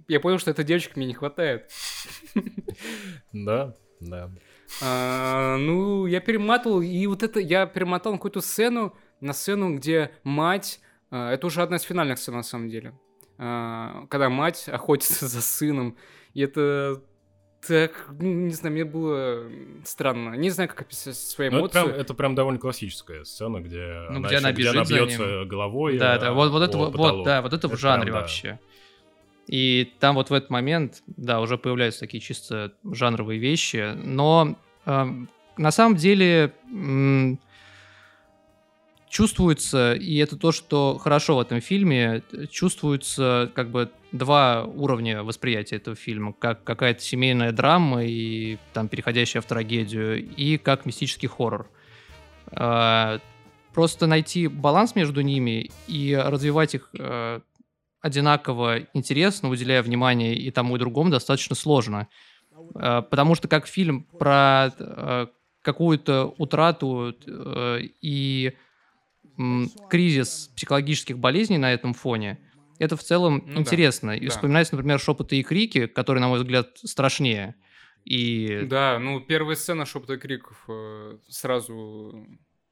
[0.08, 1.70] Я понял, что этой девочки мне не хватает.
[3.32, 4.30] Да, да.
[4.82, 10.10] А, ну, я перематывал, и вот это, я перемотал на какую-то сцену, на сцену, где
[10.24, 12.98] мать, а, это уже одна из финальных сцен на самом деле,
[13.38, 15.96] А, когда мать охотится за сыном,
[16.32, 17.02] и это
[17.66, 19.50] так, не знаю, мне было
[19.84, 20.34] странно.
[20.34, 21.72] Не знаю, как описать свои Ну, это, эмоции.
[21.72, 24.88] прям, это прям довольно классическая сцена, где, Ну, она, где она ещё- где она бежит
[24.88, 25.98] за бьется головой.
[25.98, 28.20] Да, э, да, вот, вот это вот, да, вот это, в Это жанре прям, да.
[28.20, 28.60] вообще.
[29.46, 35.28] И там вот в этот момент, да, уже появляются такие чисто жанровые вещи, но эм,
[35.58, 37.38] на самом деле м,
[39.08, 45.24] чувствуется, и это то, что хорошо в этом фильме, э, чувствуется как бы два уровня
[45.24, 51.28] восприятия этого фильма, как какая-то семейная драма и там переходящая в трагедию, и как мистический
[51.28, 51.68] хоррор.
[52.52, 53.18] А,
[53.72, 57.40] Просто найти баланс между ними и развивать их э,
[58.00, 62.06] одинаково интересно, уделяя внимание и тому, и другому, достаточно сложно.
[62.76, 65.28] Э, Потому что как фильм про
[65.62, 67.16] какую-то утрату
[68.00, 68.52] и
[69.88, 72.38] кризис психологических болезней на этом фоне,
[72.78, 74.10] это в целом Ну да, интересно.
[74.12, 74.30] И да.
[74.30, 77.54] вспоминается, например, «Шепоты и крики», которые, на мой взгляд, страшнее.
[78.04, 82.26] И Да, ну первая сцена шепота и криков э, сразу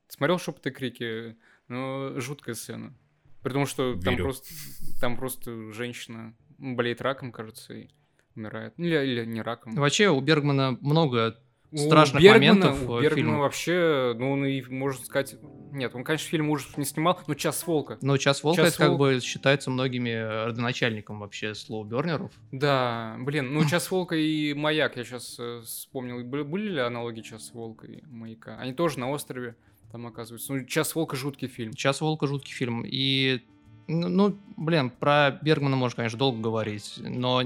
[0.08, 1.36] смотрел шепоты и крики,
[1.68, 2.94] ну жуткая сцена.
[3.42, 4.54] Потому что там просто
[5.00, 7.88] там просто женщина болеет раком, кажется, и
[8.36, 8.74] умирает.
[8.76, 9.74] Ну, Или, или не раком.
[9.74, 11.40] вообще у Бергмана много
[11.72, 13.38] У страшных Бергмана- моментов У в Бергмана фильмах.
[13.40, 15.36] вообще, ну он и можно сказать,
[15.72, 17.98] нет, он конечно фильм ужасов не снимал, но час волка.
[18.02, 18.98] Но «Час волка» «Час это как волка».
[19.14, 22.30] бы считается многими э, родоначальником вообще слоубернеров.
[22.52, 27.50] Да, блин, ну час волка и маяк, я сейчас вспомнил, были, были ли аналоги час
[27.54, 28.56] волка и маяка?
[28.58, 29.56] Они тоже на острове
[29.90, 30.52] там оказываются.
[30.52, 31.72] Ну час волка жуткий фильм.
[31.72, 32.82] «Час волка» жуткий фильм.
[32.86, 33.40] И,
[33.88, 37.42] ну, ну, блин, про Бергмана можно, конечно, долго говорить, но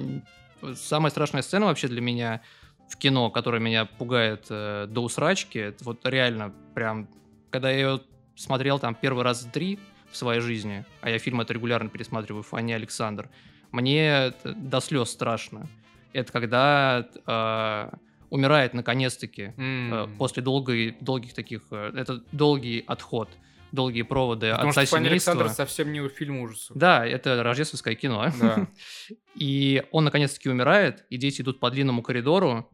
[0.74, 2.42] самая страшная сцена вообще для меня
[2.88, 7.08] в кино, которая меня пугает э, до усрачки, это вот реально прям,
[7.50, 8.00] когда я ее
[8.36, 9.78] смотрел там первый раз три
[10.10, 13.28] в своей жизни, а я фильм это регулярно пересматриваю, Фанни Александр,
[13.72, 15.68] мне до слез страшно.
[16.12, 17.96] Это когда э,
[18.30, 19.92] умирает наконец-таки М.
[19.94, 21.62] э, после долгой, долгих таких...
[21.70, 23.28] э, Это долгий отход,
[23.72, 25.32] долгие проводы Потому отца что семейства.
[25.32, 26.76] Александр совсем не фильм ужасов.
[26.76, 28.30] Да, это рождественское кино.
[28.40, 28.66] Да.
[29.34, 32.70] И он наконец-таки умирает, и дети идут по длинному коридору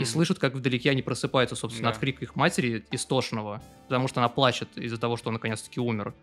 [0.00, 1.94] И слышат, как вдалеке они просыпаются, собственно, Да.
[1.94, 6.14] от крика их матери истошного, потому что она плачет из-за того, что он наконец-таки умер.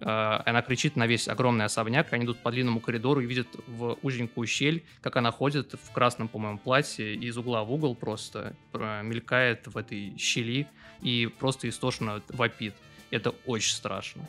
[0.00, 3.98] Э, Она кричит на весь огромный особняк, они идут по длинному коридору и видят в
[4.02, 9.02] узенькую щель, как она ходит в красном, по-моему, платье, из угла в угол просто э,
[9.02, 10.66] мелькает в этой щели
[11.02, 12.74] и просто истошно вопит.
[13.10, 14.22] Это очень страшно.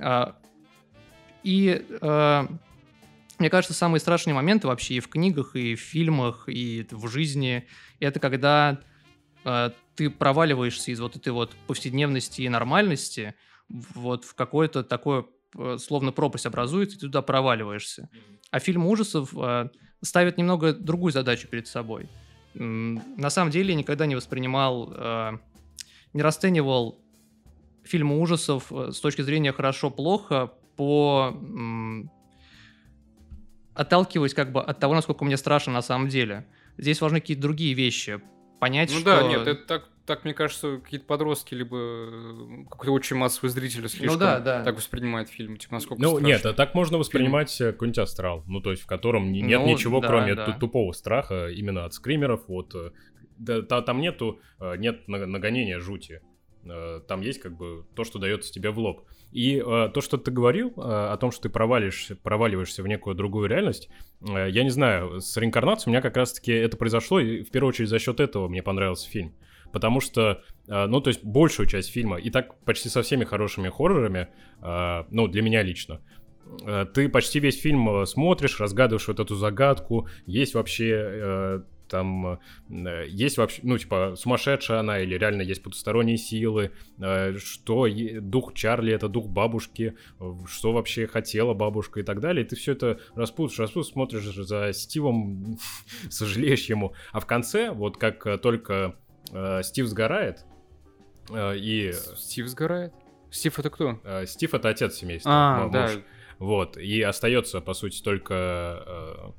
[0.00, 0.36] А,
[1.42, 2.46] И э,
[3.38, 7.66] мне кажется, самые страшные моменты вообще и в книгах, и в фильмах, и в жизни,
[8.00, 8.80] это когда
[9.44, 13.34] э, ты проваливаешься из вот этой вот повседневности и нормальности,
[13.68, 18.08] вот в какое-то такое, э, словно пропасть образуется, и ты туда проваливаешься.
[18.50, 19.68] А фильм ужасов э,
[20.02, 22.08] ставит немного другую задачу перед собой.
[22.54, 25.38] На самом деле я никогда не воспринимал, э,
[26.12, 27.00] не расценивал
[27.84, 31.36] фильмы ужасов э, с точки зрения хорошо-плохо по
[33.78, 36.46] м, отталкиваясь как бы от того, насколько мне страшно на самом деле.
[36.76, 38.20] Здесь важны какие-то другие вещи.
[38.60, 39.04] Понять, Ну что...
[39.16, 43.88] да, нет, это так, так, мне кажется, какие-то подростки, либо э, какой-то очень массовый зритель
[43.88, 44.64] слишком Ну да, да.
[44.64, 46.26] так воспринимает фильм, типа, насколько Ну, страшно.
[46.26, 48.42] нет, а так можно воспринимать э, какой-нибудь астрал.
[48.48, 50.46] Ну, то есть, в котором не- нет Ну, ничего, да, кроме да.
[50.46, 52.48] ту- тупого страха именно от скримеров.
[52.48, 52.90] Вот, э,
[53.38, 54.40] да, та- там нету,
[54.78, 56.20] нет на- нагонения жути.
[56.68, 59.06] Э, Там есть как бы то, что дается тебе в лоб.
[59.30, 63.14] И э, то, что ты говорил э, о том, что ты провалишь, проваливаешься в некую
[63.14, 63.88] другую реальность,
[64.20, 67.70] э, я не знаю, с реинкарнацией у меня как раз-таки это произошло, и в первую
[67.70, 69.34] очередь за счет этого мне понравился фильм.
[69.72, 73.68] Потому что, э, ну, то есть большую часть фильма, и так почти со всеми хорошими
[73.68, 74.28] хоррорами,
[74.62, 76.00] э, ну, для меня лично,
[76.66, 82.38] э, ты почти весь фильм э, смотришь, разгадываешь вот эту загадку, есть вообще э, там
[82.68, 87.86] э, есть вообще, ну, типа, сумасшедшая она или реально есть потусторонние силы, э, что
[88.20, 92.44] дух Чарли— это дух бабушки, э, что вообще хотела бабушка и так далее.
[92.44, 95.58] И ты все это распутаешь, распутаешь, смотришь за Стивом,
[96.10, 96.94] сожалеешь ему.
[97.12, 98.96] А в конце, вот как только
[99.62, 100.44] Стив сгорает,
[101.30, 102.92] и Стив сгорает?
[103.30, 104.00] Стив это кто?
[104.26, 105.30] Стив— это отец семейства.
[105.32, 105.90] А, да.
[106.38, 109.34] Вот, и остается, по сути, только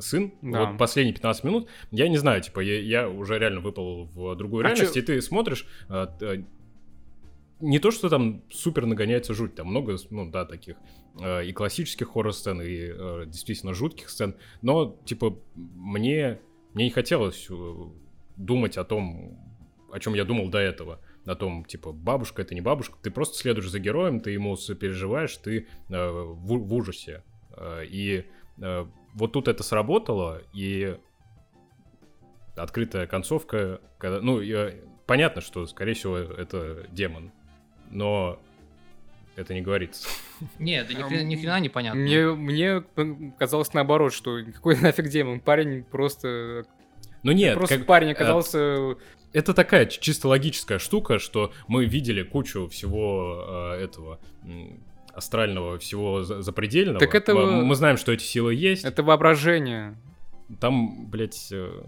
[0.00, 0.32] сын.
[0.42, 0.66] Да.
[0.66, 4.64] Вот последние 15 минут, я не знаю, типа, я, я уже реально выпал в другую
[4.64, 6.42] А реальность, чё- и ты смотришь, э, э,
[7.60, 10.76] не то, что там супер нагоняется жуть, там много, ну да, таких
[11.20, 16.40] э, и классических хоррор-сцен, и э, действительно жутких сцен, но, типа, мне,
[16.74, 17.74] мне не хотелось э,
[18.36, 19.38] думать о том,
[19.92, 23.38] о чем я думал до этого о том, типа, бабушка это не бабушка, ты просто
[23.38, 27.22] следуешь за героем, ты ему сопереживаешь, ты э, в, в ужасе.
[27.56, 28.24] Э, и
[29.14, 30.96] вот тут это сработало, и
[32.56, 34.74] открытая концовка, когда, ну, я-
[35.06, 37.32] понятно, что, скорее всего, это демон,
[37.90, 38.38] но
[39.36, 40.08] это не говорится.
[40.58, 42.00] Нет, да ни хрена, ни хрена непонятно.
[42.00, 42.84] Мне, мне
[43.38, 45.40] казалось наоборот, что какой нафиг демон.
[45.40, 46.64] Парень просто...
[47.22, 48.96] Ну нет, просто как- парень э, оказался...
[49.32, 54.20] это такая чисто логическая штука, что мы видели кучу всего э, этого
[55.14, 56.98] астрального, всего за- запредельного.
[57.00, 58.84] Так это- мы, мы знаем, что эти силы есть.
[58.84, 59.96] Это воображение.
[60.60, 61.82] Там, блядь, э,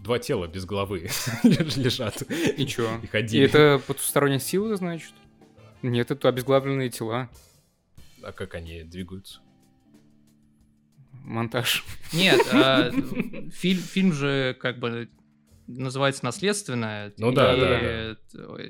[0.00, 1.08] два тела без головы
[1.42, 2.22] лежат.
[2.30, 2.98] И чё?
[3.02, 3.44] И И ходили.
[3.44, 5.12] это потусторонняя сила, значит?
[5.82, 7.28] Нет, это обезглавленные тела.
[8.22, 9.40] А как они двигаются?
[11.12, 11.84] Монтаж.
[12.12, 12.90] Нет, а,
[13.52, 15.08] фильм, фильм же как бы
[15.66, 17.14] называется «Наследственное».
[17.16, 18.16] Ну да, и да,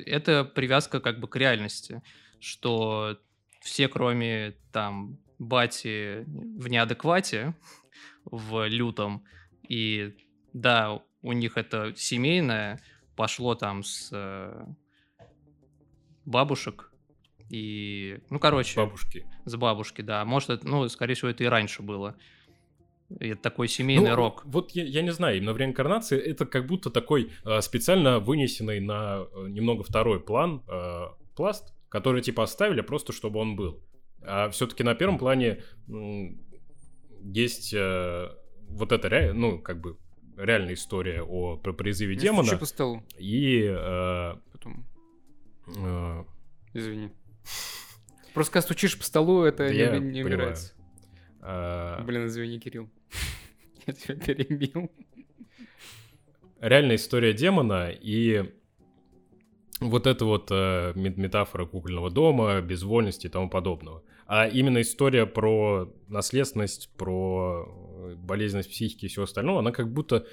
[0.06, 2.02] Это привязка как бы к реальности,
[2.38, 3.18] что
[3.64, 7.54] все, кроме там Бати в неадеквате
[8.24, 9.24] в лютом,
[9.68, 10.14] и
[10.52, 12.80] да, у них это семейное,
[13.16, 14.66] пошло там с э,
[16.24, 16.92] бабушек,
[17.50, 19.26] и, ну, короче, Бабушки.
[19.44, 20.24] с бабушки, да.
[20.24, 22.16] Может, это, ну, скорее всего, это и раньше было.
[23.20, 24.42] Это такой семейный Ну, рок.
[24.46, 28.80] Вот я, я не знаю, именно в реинкарнации это как будто такой э, специально вынесенный
[28.80, 33.80] на э, немного второй план э, пласт, который типа оставили просто, чтобы он был.
[34.20, 35.62] А все-таки на первом плане
[37.22, 38.28] есть э,
[38.68, 39.96] вот эта, ре- ну, как бы
[40.36, 42.46] реальная история о про призыве Не демона.
[42.48, 43.02] стучи по столу.
[43.16, 44.84] И э, Потом,
[45.68, 46.24] э,
[46.72, 47.10] извини.
[48.34, 50.26] Просто когда стучишь по столу, это не, Я не понимаю.
[50.26, 50.72] убирается.
[51.42, 52.90] э, Блин, извини, Кирилл.
[53.86, 54.90] Я тебя перебил.
[56.60, 58.52] реальная история демона и
[59.80, 64.02] вот эта вот э, мет- метафора кукольного дома, безвольности и тому подобного.
[64.26, 70.26] А именно история про наследственность, про э, болезненность психики и всего остального, она как будто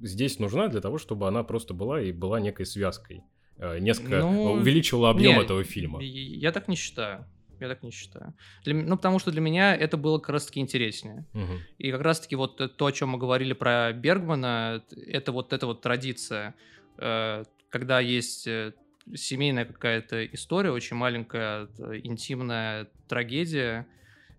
[0.00, 3.22] здесь нужна для того, чтобы она просто была и была некой связкой.
[3.58, 6.02] Э, несколько Ну, увеличила объем не, этого фильма.
[6.02, 7.26] Я так не считаю.
[7.60, 8.34] Я так не считаю.
[8.64, 11.24] Для ну, потому что для меня это было как раз-таки интереснее.
[11.32, 11.60] Мгм.
[11.78, 15.80] И как раз-таки вот то, о чем мы говорили про Бергмана, это вот эта вот
[15.80, 16.54] традиция,
[16.98, 17.44] э,
[17.76, 18.72] когда есть э,
[19.14, 23.86] семейная какая-то история, очень маленькая, э, интимная трагедия,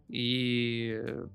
[0.08, 1.28] и э,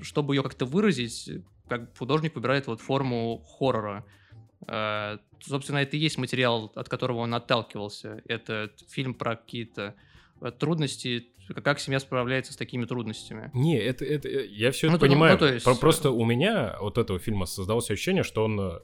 [0.00, 1.30] чтобы ее как-то выразить,
[1.68, 4.06] как художник выбирает вот форму хоррора.
[4.66, 8.22] Э, Собственно, это и есть материал, от которого он отталкивался.
[8.26, 9.94] Это фильм про какие-то
[10.40, 13.50] э, трудности, как семья справляется с такими трудностями.
[13.54, 15.32] Не, это, это э, я все Ну, это то- ну, понимаю.
[15.32, 18.78] ну, то есть, э, Просто у меня от этого фильма создалось ощущение, что он э,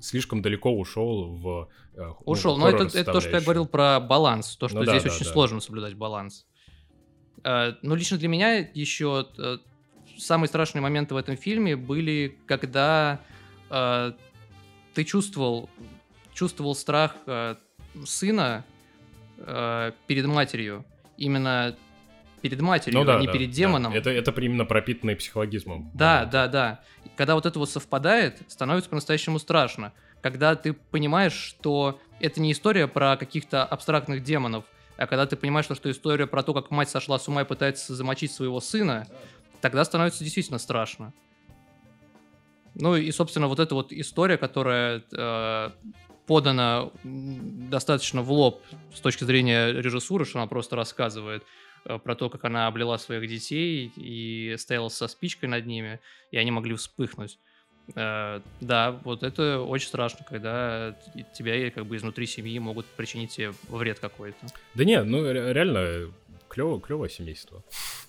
[0.00, 2.56] слишком далеко ушел в э, ну, Ушел.
[2.56, 4.56] Но это, это то, что я говорил про баланс.
[4.56, 5.32] То, что Ну здесь да, очень да.
[5.32, 6.46] сложно соблюдать баланс.
[7.42, 9.26] Но лично для меня еще
[10.16, 13.20] самые страшные моменты в этом фильме были, когда
[13.68, 15.68] ты чувствовал,
[16.32, 17.16] чувствовал страх
[18.06, 18.64] сына
[19.36, 20.86] перед матерью.
[21.18, 21.76] Именно
[22.44, 23.56] перед матерью, Ну да, а не да, перед да.
[23.56, 23.94] демоном.
[23.94, 25.90] Это, это именно пропитанный психологизмом.
[25.94, 26.80] Да, да, да.
[27.16, 29.94] Когда вот это вот совпадает, становится по-настоящему страшно.
[30.20, 34.66] Когда ты понимаешь, что это не история про каких-то абстрактных демонов,
[34.98, 37.44] а когда ты понимаешь, что, что история про то, как мать сошла с ума и
[37.46, 39.06] пытается замочить своего сына,
[39.62, 41.14] тогда становится действительно страшно.
[42.74, 45.70] Ну и, собственно, вот эта вот история, которая э,
[46.26, 48.62] подана достаточно в лоб
[48.94, 51.42] с точки зрения режиссуры, что она просто рассказывает
[51.84, 56.50] про то, как она облила своих детей и стояла со спичкой над ними, и они
[56.50, 57.38] могли вспыхнуть.
[57.94, 60.96] Э, да, вот это очень страшно, когда
[61.36, 64.46] тебя как бы изнутри семьи могут причинить тебе вред какой-то.
[64.74, 66.12] Да не, ну ре- реально
[66.48, 67.62] клево, клевое семейство.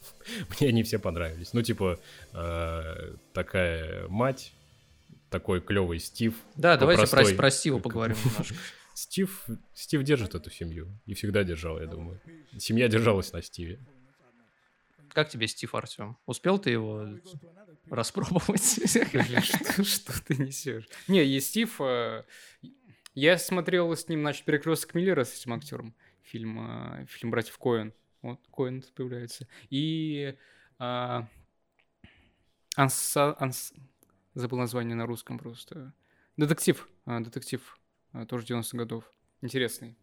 [0.59, 1.53] Мне они все понравились.
[1.53, 1.99] Ну, типа,
[2.33, 4.53] э, такая мать,
[5.29, 6.33] такой клевый Стив.
[6.55, 8.55] Да, давайте про, про Стива поговорим немножко.
[8.95, 10.87] Стив, Стив держит эту семью.
[11.05, 12.19] И всегда держал, я думаю.
[12.57, 13.79] Семья держалась на Стиве.
[15.09, 16.17] Как тебе Стив, Артем?
[16.25, 17.05] Успел ты его
[17.89, 18.63] распробовать?
[19.85, 20.87] Что, ты несешь?
[21.07, 21.79] Не, и Стив...
[21.81, 22.23] э,
[23.13, 25.93] Я смотрел с ним, значит, «Перекресток Миллера» с этим актером.
[26.23, 26.59] Фильм,
[27.01, 27.93] э, фильм «Братьев Коэн».
[28.21, 29.47] Вот, Коэн тут появляется.
[29.69, 30.35] И...
[30.79, 31.27] а,
[32.75, 33.35] Анса...
[33.39, 33.73] Анс-
[34.33, 35.93] Забыл название на русском просто.
[36.35, 36.87] Детектив.
[37.05, 37.77] а, Детектив.
[38.15, 39.03] А, Тоже 90-х годов.
[39.41, 39.97] Интересный.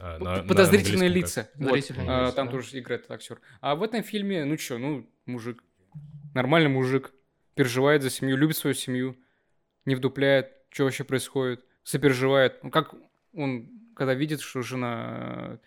[0.00, 1.50] А, на- Подозрительные лица.
[1.56, 2.52] Вот, а, Там да.
[2.52, 3.40] тоже играет этот актер.
[3.60, 5.62] А в этом фильме, ну чё, ну, мужик.
[6.34, 7.12] Нормальный мужик.
[7.54, 9.16] Переживает за семью, любит свою семью.
[9.84, 11.64] Не вдупляет, что вообще происходит.
[11.82, 12.62] Сопереживает.
[12.62, 12.94] Ну, как
[13.34, 15.58] он, когда видит, что жена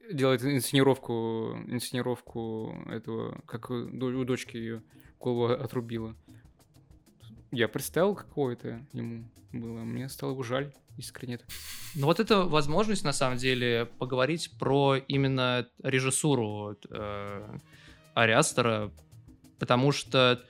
[0.00, 3.86] э, делает инсценировку, инсценировку этого, как у
[4.24, 4.82] дочки ее
[5.18, 6.14] голову отрубила.
[7.50, 9.80] Я представил, какое это ему было.
[9.80, 11.38] Мне стало его жаль, искренне.
[11.94, 17.58] Ну вот это возможность, на самом деле, поговорить про именно режиссуру э,
[18.14, 18.90] Ари Астера,
[19.58, 20.42] потому что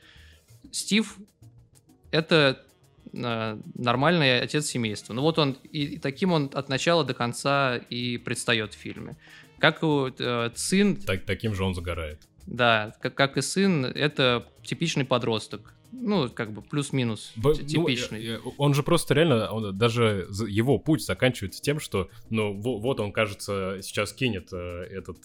[0.73, 1.17] Стив—
[2.11, 2.65] это
[3.13, 5.13] э, нормальный отец семейства.
[5.15, 9.17] Ну вот он, и, и таким он от начала до конца и предстает в фильме.
[9.59, 9.87] Как и
[10.19, 12.21] э, сын, Так- таким же он загорает.
[12.47, 15.75] да, как, как и сын, это типичный подросток.
[15.93, 18.25] Ну, как бы плюс-минус Б- ну, типичный.
[18.27, 23.01] э, он же просто реально, он даже его путь заканчивается тем, что, ну, во- вот
[23.01, 24.57] он, кажется, сейчас кинет э,
[24.91, 25.19] этот...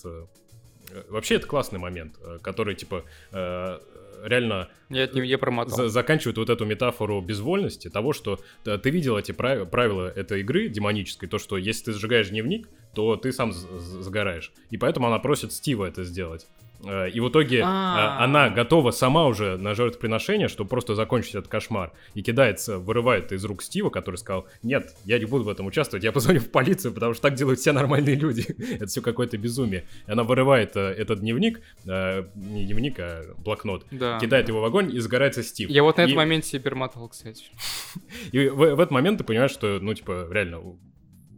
[1.09, 3.79] Вообще, это классный момент, э, который, типа, э,
[4.23, 5.75] реально от него- я промотал.
[5.75, 10.69] за- заканчивает вот эту метафору безвольности, того, что ты видел эти прави- правила этой игры
[10.69, 14.53] демонической, то, что если ты сжигаешь дневник, то ты сам сгораешь.
[14.69, 16.47] И поэтому она просит Стива это сделать.
[16.85, 18.23] Э, И в итоге э, А.
[18.23, 21.91] она готова сама уже на жертвоприношение, чтобы просто закончить этот кошмар.
[22.13, 26.03] И кидается, вырывает из рук Стива, который сказал, нет, я не буду в этом участвовать,
[26.03, 28.45] я позвоню в полицию, потому что так делают все нормальные люди.
[28.75, 29.85] Это все какое-то безумие.
[30.07, 34.19] И она вырывает э, этот дневник, не дневник, а блокнот, Да.
[34.19, 35.69] кидает его в огонь и загорается Стив.
[35.69, 37.45] Я вот на И- этом моменте перемотал, кстати.
[38.31, 40.61] И в, в этот момент ты понимаешь, что, ну, типа, реально,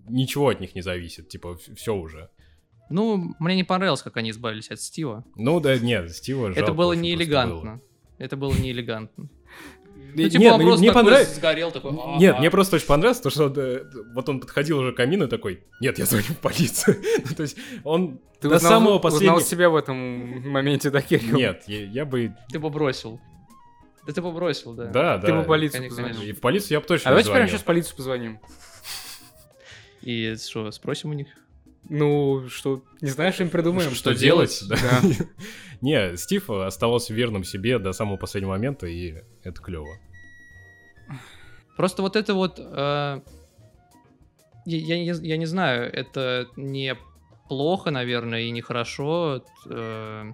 [0.08, 2.29] ничего от них не зависит, типа, все уже.
[2.89, 5.24] Ну, мне не понравилось, как они избавились от Стива.
[5.36, 7.82] Ну, да, нет, Стива Это жалко было очень не просто элегантно.
[8.17, 9.24] Это было не элегантно.
[9.26, 9.30] было.
[10.15, 11.36] Ну, Не- типа, нет, мне, мне такой понравилось...
[11.36, 11.91] сгорел, такой...
[11.91, 12.39] «А, Нет, а».
[12.39, 16.00] мне просто очень понравилось, то, что э, вот он подходил уже к камину такой, нет,
[16.00, 17.02] я звоню в полицию.
[17.30, 19.41] Ну, то есть он Ты до узнал, самого узнал последнего...
[19.41, 19.98] себя в этом
[20.50, 21.36] моменте, да, Кирилл?
[21.36, 22.34] Нет, я, я бы...
[22.50, 23.19] Ты бы бросил.
[24.08, 24.86] Да ты бы бросил, да.
[24.86, 25.34] Да, Ты да.
[25.34, 26.15] бы в полицию конечно, позвонил.
[26.19, 26.32] конечно.
[26.32, 28.39] И в полицию я бы точно А давайте прямо сейчас в полицию позвоним.
[30.02, 31.28] И что, спросим у них?
[31.89, 33.91] Ну, что, не знаешь, им придумаем.
[33.91, 34.63] Что делать?
[34.67, 34.78] Да.
[34.82, 35.02] Да.
[35.82, 39.98] Не, Стив оставался верным себе до самого последнего момента, и это клево.
[41.78, 42.56] Просто вот это вот...
[42.60, 43.21] э,
[44.65, 46.95] я, я не- я не знаю, это не
[47.50, 49.43] плохо, наверное, и нехорошо.
[49.69, 50.32] э,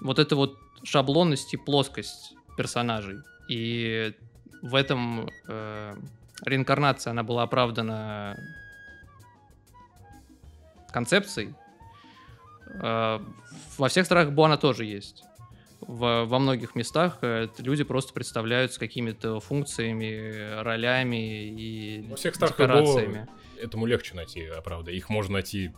[0.00, 3.16] вот это вот шаблонность и плоскость персонажей.
[3.48, 4.12] И
[4.62, 5.94] в этом э,
[6.44, 8.36] реинкарнация, она была оправдана
[10.92, 11.54] концепцией.
[12.82, 13.20] Э,
[13.78, 15.24] во всех странах Бо она тоже есть.
[15.80, 22.56] В- во многих местах э, люди просто представляются какими-то функциями, ролями и Во всех странах
[22.56, 23.26] декорациями.
[23.60, 24.90] Этому легче найти, а правда.
[24.90, 25.72] Их можно найти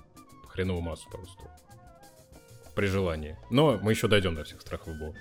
[0.48, 1.42] хреновую массу просто.
[2.74, 3.36] При желании.
[3.50, 5.14] Но мы еще дойдем до всех страхов Бо.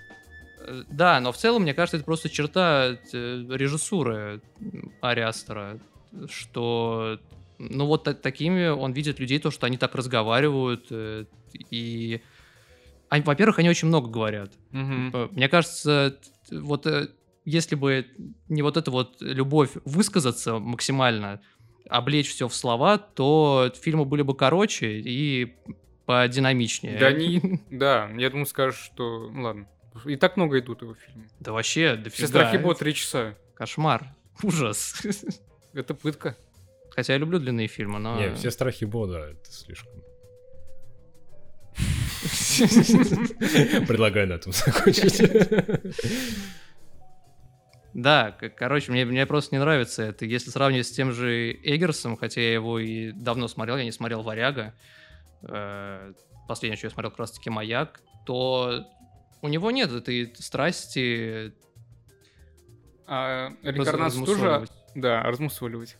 [0.62, 5.78] Э, Да, но в целом, мне кажется, это просто черта режиссуры м, Ари Астера,
[6.28, 7.20] что,
[7.60, 11.26] ну вот та- такими он видит людей, то, что они так разговаривают, э,
[11.70, 12.22] и,
[13.10, 14.52] они- во-первых, они очень много говорят.
[14.72, 16.18] Э, Мне кажется,
[16.52, 17.10] вот э,
[17.46, 18.08] если бы
[18.48, 21.42] не вот эта вот любовь высказаться максимально,
[21.90, 25.56] облечь все в слова, то фильмы были бы короче и
[26.06, 26.98] подинамичнее.
[27.00, 27.42] Да они,
[27.72, 29.68] да, я думаю, скажешь, что, ну ладно.
[30.06, 31.28] И так много идут его фильмы.
[31.40, 32.28] Да вообще, Все дофига.
[32.28, 33.36] страхи Бо три часа.
[33.56, 34.16] Кошмар.
[34.44, 35.02] Ужас.
[35.74, 36.38] Это пытка.
[36.92, 38.20] Хотя я люблю длинные фильмы, но...
[38.20, 40.04] Не, все страхи Бо, да, это слишком.
[43.88, 45.22] Предлагаю на этом закончить.
[47.94, 50.26] Да, короче, мне, мне просто не нравится это.
[50.26, 54.22] Если сравнивать с тем же Эггерсом, хотя я его и давно смотрел, я не смотрел
[54.22, 54.74] «Варяга»,
[55.42, 56.14] э,
[56.48, 58.86] последнее, что я смотрел, как раз-таки «Маяк», то
[59.42, 61.54] у него нет этой страсти
[63.08, 64.68] А раз- реинкарнацию тоже...
[64.96, 65.98] Да, размусоливать.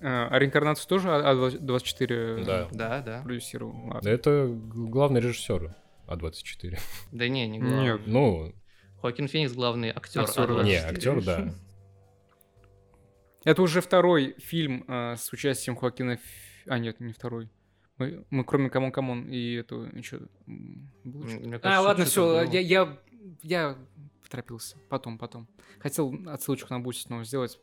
[0.00, 2.68] А а реинкарнацию тоже А24 Да.
[2.72, 3.22] Да, да.
[3.22, 3.74] продюсировал?
[3.88, 4.08] Ладно.
[4.08, 5.74] Это главный режиссер
[6.08, 6.78] А24.
[7.12, 7.82] Да не, не главный.
[7.82, 8.00] Нет.
[8.06, 8.54] Ну,
[9.02, 10.22] Хоакин Феникс главный актер.
[10.22, 10.62] Актер, а да.
[10.62, 11.18] не, 24.
[11.18, 11.54] актер, да.
[13.44, 16.12] Это уже второй фильм а, с участием Хоакина...
[16.12, 16.20] Ф-
[16.66, 17.48] А, нет, не второй.
[17.96, 19.84] Мы, мы кроме Камон Камон и эту...
[19.96, 20.20] Еще...
[20.46, 22.98] А, кажется, ладно, что-то все, я, я,
[23.42, 23.78] я
[24.22, 24.76] поторопился.
[24.88, 25.48] Потом, потом.
[25.78, 27.58] Хотел отсылочку на Бусти, но сделать.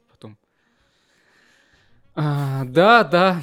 [2.19, 3.41] А, да, да.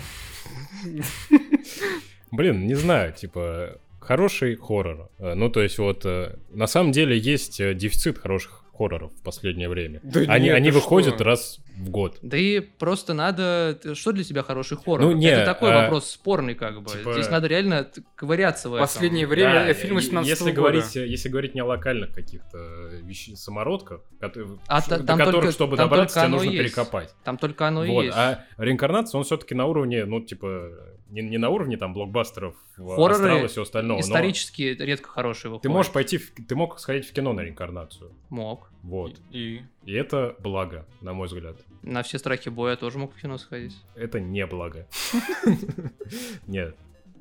[2.32, 5.10] Блин, не знаю, типа, хороший хоррор.
[5.18, 9.22] Э, Ну, то есть вот, э, на самом деле есть э, дефицит хороших хорроров в
[9.22, 10.00] последнее время.
[10.02, 11.24] Да Они, нет, они выходят что?
[11.24, 12.18] раз в год.
[12.22, 13.78] Да и просто надо...
[13.94, 15.00] Что для тебя хороший хоррор?
[15.00, 16.90] Ну, не, это такой а, вопрос спорный, как бы.
[16.90, 18.84] типа- Здесь надо реально ковыряться в этом.
[18.86, 20.54] Последнее время Да, э, фильмы и- 17 если года.
[20.56, 25.18] говорить, э, если говорить не о локальных каких-то э, вещ- самородках, которые, А до там
[25.18, 26.58] которых, только- чтобы там добраться, тебе нужно есть.
[26.74, 27.14] перекопать.
[27.24, 28.16] Там только оно и Вот, есть.
[28.16, 30.70] а реинкарнация, он все-таки на уровне, ну, типа,
[31.10, 35.08] не, не на уровне там блокбастеров, в Хорроры Астрала и всего остального, но Исторически редко
[35.08, 35.62] хорошие выходят.
[35.62, 38.12] ты можешь пойти, в- ты мог сходить в кино на реинкарнацию.
[38.30, 38.70] Мог.
[38.82, 39.20] Вот.
[39.30, 39.62] И...
[39.84, 41.56] И это благо, на мой взгляд.
[41.82, 43.76] На все страхи боя тоже мог в кино сходить.
[43.94, 44.86] Это не благо.
[46.46, 46.76] Нет,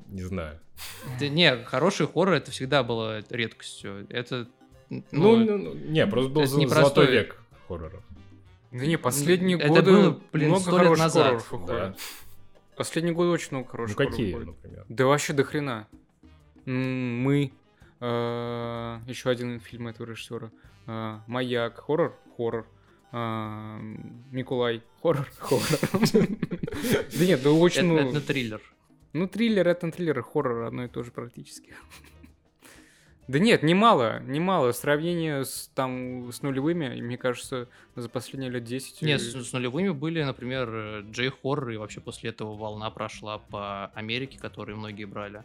[0.08, 0.60] не знаю.
[1.20, 4.06] Да не, хороший хоррор это всегда было редкостью.
[4.10, 4.48] Это...
[4.90, 8.02] Ну, Ну, ну, ну, не, просто был золотой век хорроров.
[8.72, 11.42] Да не, последние Это годы было, блин, много сто лет хороших назад.
[11.42, 11.74] хорроров Да.
[11.86, 12.00] выходит.
[12.76, 14.64] Последние годы очень много Ну хороших какие, хорроров выходит.
[14.64, 14.86] например?
[14.88, 15.88] Да вообще до хрена.
[16.66, 17.52] Мы,
[18.00, 20.50] еще один фильм этого режиссера.
[20.86, 22.66] э, Маяк, хоррор, хоррор.
[23.12, 23.78] э,
[24.32, 25.62] Николай, хоррор, хоррор.
[27.18, 28.60] Да нет, да очень, ну, это триллер.
[29.12, 31.74] ну триллер, это триллер, хоррор одно и то же практически.
[33.26, 34.72] Да нет, немало, немало.
[34.72, 39.02] Сравнение с, там, с нулевыми, мне кажется, за последние лет 10...
[39.02, 42.90] Нет, э, с, с нулевыми были, например, э, Джей Хоррор, и вообще после этого волна
[42.90, 45.42] прошла по Америке, которые многие брали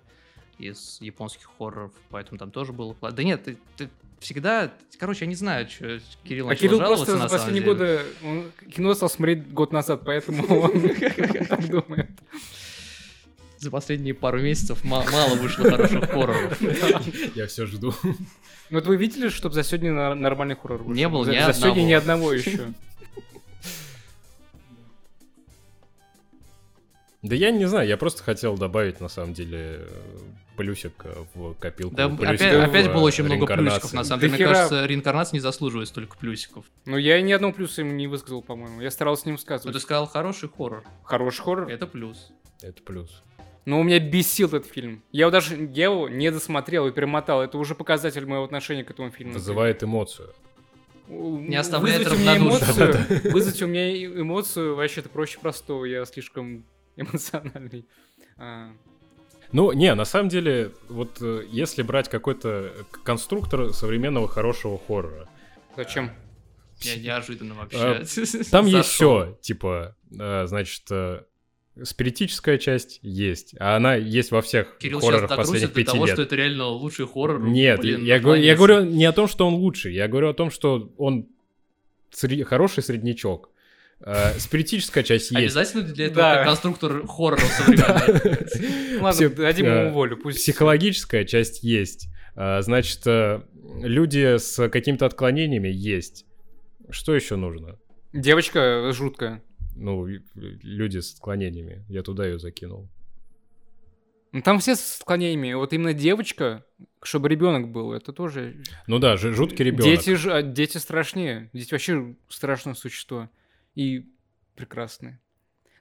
[0.58, 2.96] из японских хорроров, поэтому там тоже было...
[3.02, 4.72] Да нет, ты, ты всегда...
[5.00, 7.74] Короче, я не знаю, что Кирилл А начал Кирилл жаловаться, просто на самом последние деле.
[7.74, 10.82] годы он кино стал смотреть год назад, поэтому он
[11.48, 12.10] так думает.
[13.60, 16.62] За последние пару месяцев ма- мало вышло хороших хорроров.
[17.36, 17.94] Я все жду.
[18.04, 18.16] Ну
[18.78, 20.94] вот вы видели, чтобы за сегодня нормальный хоррор вышел?
[20.94, 21.88] Не было ни За сегодня одного.
[21.88, 22.74] ни одного еще.
[27.22, 29.86] Да я не знаю, я просто хотел добавить, на самом деле,
[30.56, 31.04] плюсик
[31.36, 31.94] в копилку.
[31.94, 34.38] Да, опять, опять было очень много плюсиков, на самом Да деле.
[34.38, 34.54] Мне хера.
[34.54, 36.64] кажется, реинкарнация не заслуживает столько плюсиков.
[36.86, 38.80] Ну я ни одного плюса ему не высказал, по-моему.
[38.80, 39.82] Я старался не Но ты высказывать.
[39.82, 40.86] сказал хороший хоррор.
[41.04, 41.70] Хороший хоррор.
[41.70, 42.32] Это плюс.
[42.62, 43.22] Это плюс.
[43.70, 45.04] Но у меня бесил этот фильм.
[45.12, 47.44] Я его даже я его не досмотрел и перемотал.
[47.44, 49.34] Это уже показатель моего отношения к этому фильму.
[49.34, 50.34] Вызывает эмоцию.
[51.08, 52.92] Не оставляет вызвать у меня равнодушным.
[52.92, 55.86] эмоцию, вызвать у меня э- эмоцию вообще-то проще простого.
[55.86, 56.66] Я слишком
[56.96, 57.86] эмоциональный.
[58.38, 58.72] А,
[59.52, 65.30] Ну, не, на самом деле, вот э, если брать какой-то конструктор современного хорошего хоррора,
[65.78, 66.10] Зачем?
[66.80, 67.78] Я неожиданно вообще.
[67.78, 68.04] А,
[68.50, 71.22] там есть все, типа, э, значит, э,
[71.84, 76.14] спиритическая часть есть, а она есть во всех Кирилл сейчас хоррорах последних пяти того, лет.
[76.16, 77.42] что это реально лучший хоррор.
[77.42, 80.34] Нет, блин, я, говорю, я говорю не о том, что он лучший, я говорю о
[80.34, 81.28] том, что он
[82.12, 83.50] сре- хороший среднячок.
[84.02, 85.42] Э, спиритическая часть есть.
[85.44, 86.36] Обязательно для этого Да.
[86.36, 89.02] как конструктор хорроров современных?
[89.02, 90.18] Ладно, дадим э, ему волю.
[90.18, 90.38] Пусть...
[90.40, 92.08] Психологическая часть есть.
[92.36, 93.42] А, Значит, э,
[93.82, 96.26] люди с какими-то отклонениями есть.
[96.90, 97.78] Что еще нужно?
[98.14, 99.44] Девочка жуткая.
[99.82, 100.06] Ну,
[100.36, 101.86] люди с отклонениями.
[101.88, 102.90] Я туда ее закинул.
[104.32, 105.54] Ну, там все с отклонениями.
[105.54, 106.66] Вот именно девочка,
[107.02, 108.62] чтобы ребенок был, это тоже...
[108.88, 109.86] Ну да, ж- жуткий ребенок.
[109.86, 111.50] Дети, ж- а, дети страшнее.
[111.54, 113.30] Дети вообще страшное существо.
[113.76, 114.06] И
[114.56, 115.20] прекрасные.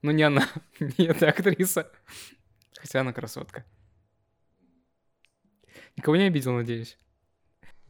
[0.00, 0.48] Но не она,
[0.80, 1.90] не эта актриса.
[2.76, 3.64] Хотя она красотка.
[5.96, 6.96] Никого не обидел, надеюсь.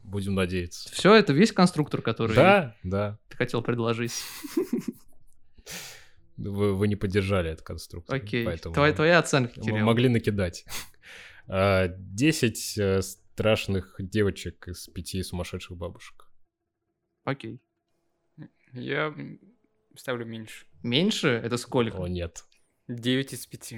[0.03, 0.89] Будем надеяться.
[0.91, 3.19] Все, это весь конструктор, который Да, да.
[3.29, 4.13] ты хотел предложить.
[6.39, 8.15] Вы, вы не поддержали этот конструктор.
[8.15, 8.45] Окей.
[8.45, 9.85] Поэтому Твоя, твоя оценка, Кирилл.
[9.85, 10.65] могли накидать.
[11.51, 16.27] А, 10 э, страшных девочек из пяти сумасшедших бабушек.
[17.23, 17.59] Окей.
[18.71, 19.15] Я
[19.95, 20.67] ставлю меньше.
[20.83, 21.29] Меньше?
[21.29, 21.97] Это сколько?
[21.97, 22.45] О, нет.
[22.87, 23.73] 9 из 5.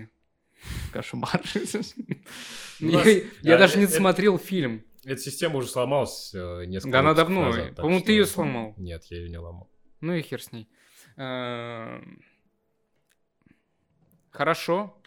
[0.91, 1.41] Кошмар.
[2.79, 4.83] Я, а, даже не это- досмотрел фильм.
[5.05, 7.51] Эта система уже сломалась э, несколько Да она давно.
[7.77, 8.73] По-моему, ты ее сломал.
[8.77, 9.71] Нет, я ее не ломал.
[10.01, 10.67] Ну и хер с ней.
[14.31, 14.97] Хорошо.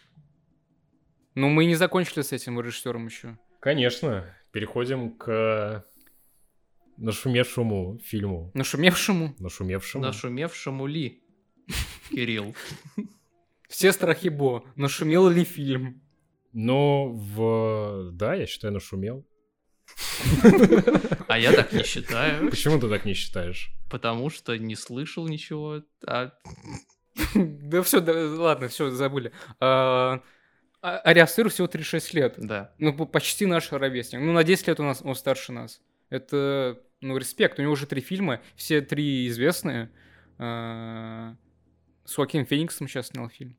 [1.34, 3.38] Но мы не закончили с этим режиссером еще.
[3.60, 4.24] Конечно.
[4.52, 5.84] Переходим к
[6.96, 8.52] нашумевшему фильму.
[8.54, 9.34] Нашумевшему.
[9.38, 10.04] Нашумевшему.
[10.04, 11.22] Нашумевшему ли?
[12.10, 12.54] Кирилл.
[13.68, 14.64] Все страхи Бо.
[14.76, 16.00] Нашумел ли фильм?
[16.52, 18.12] Но в...
[18.12, 19.26] Да, я считаю, нашумел.
[21.26, 23.70] А я так не считаю, Почему ты так не считаешь?
[23.90, 25.82] потому что не слышал ничего.
[26.06, 26.32] А
[27.62, 29.32] Да все, ладно, все, забыли.
[29.61, 30.20] А,
[30.82, 32.35] а- Ари Астеру всего 36 лет.
[32.39, 32.72] Да.
[32.78, 34.20] Ну, по- почти наш ровесник.
[34.20, 35.80] Ну, на 10 лет у нас он старше нас.
[36.11, 37.59] Это, ну, респект.
[37.59, 39.91] У него уже три фильма, все три известные.
[40.39, 41.35] А,
[42.05, 43.57] С Хоакином Фениксом сейчас снял фильм.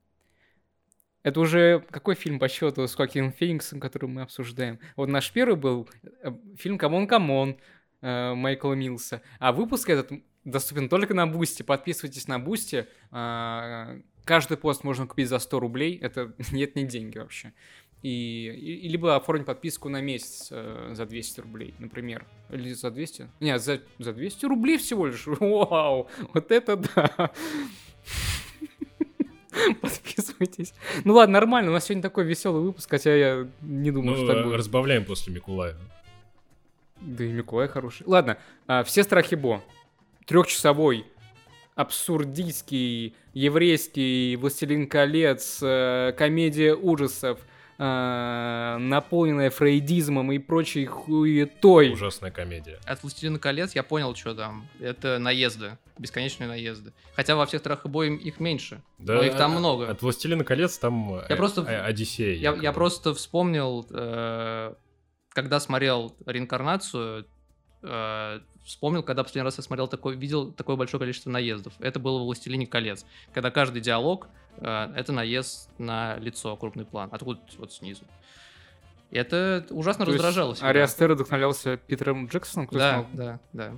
[1.24, 4.80] Это уже какой фильм по счету с Хоакином Фениксом, который мы обсуждаем?
[4.96, 5.90] Вот наш первый был
[6.22, 7.58] э, фильм «Камон, камон»
[8.02, 9.24] э, Майкла Милса.
[9.40, 10.12] А выпуск этот
[10.46, 11.64] доступен только на Бусти.
[11.64, 12.88] Подписывайтесь на Бусти.
[13.12, 16.00] А, Каждый пост можно купить за 100 рублей.
[16.02, 17.54] Это нет, не деньги вообще.
[18.02, 22.26] И, и- либо оформить подписку на месяц э, за 200 рублей, например.
[22.52, 23.30] Или за 200?
[23.40, 25.24] Нет, за, за 200 рублей всего лишь.
[25.28, 27.32] Вау, вот это да.
[29.82, 30.74] Подписывайтесь.
[31.04, 34.38] Ну ладно, нормально, у нас сегодня такой веселый выпуск, хотя я не думаю, что так
[34.38, 34.58] Ну, будет.
[34.58, 35.76] разбавляем после Микулая.
[37.02, 38.04] Да и Миколай хороший.
[38.06, 38.38] Ладно,
[38.68, 39.64] а, все страхи Бо.
[40.26, 41.06] Трехчасовой,
[41.76, 47.40] абсурдистский, еврейский, Властелин колец, э, комедия ужасов,
[47.78, 51.92] э, наполненная фрейдизмом и прочей хуетой.
[51.92, 52.80] Ужасная комедия.
[52.86, 54.68] От «Властелина колец» я понял, что там.
[54.80, 55.78] Это наезды.
[55.98, 56.94] Бесконечные наезды.
[57.16, 58.82] Хотя во всех страх и боем их меньше.
[58.98, 59.90] Но их там от- много.
[59.90, 62.36] От «Властелина колец» там Я э, просто- э, Одиссея.
[62.38, 64.74] Я, я просто вспомнил, э,
[65.30, 67.26] когда смотрел реинкарнацию,
[67.84, 71.74] э, вспомнил, когда последний раз я смотрел такой, видел такое большое количество наездов.
[71.80, 77.10] Это было в «Властелине колец», когда каждый диалог э, это наезд на лицо, крупный план,
[77.12, 78.04] откуда вот снизу.
[79.12, 80.70] И это ужасно То раздражало всегда.
[80.70, 82.68] Ариастер вдохновлялся Питером Джексоном?
[82.68, 83.08] кто Да, снял?
[83.14, 83.72] да, да,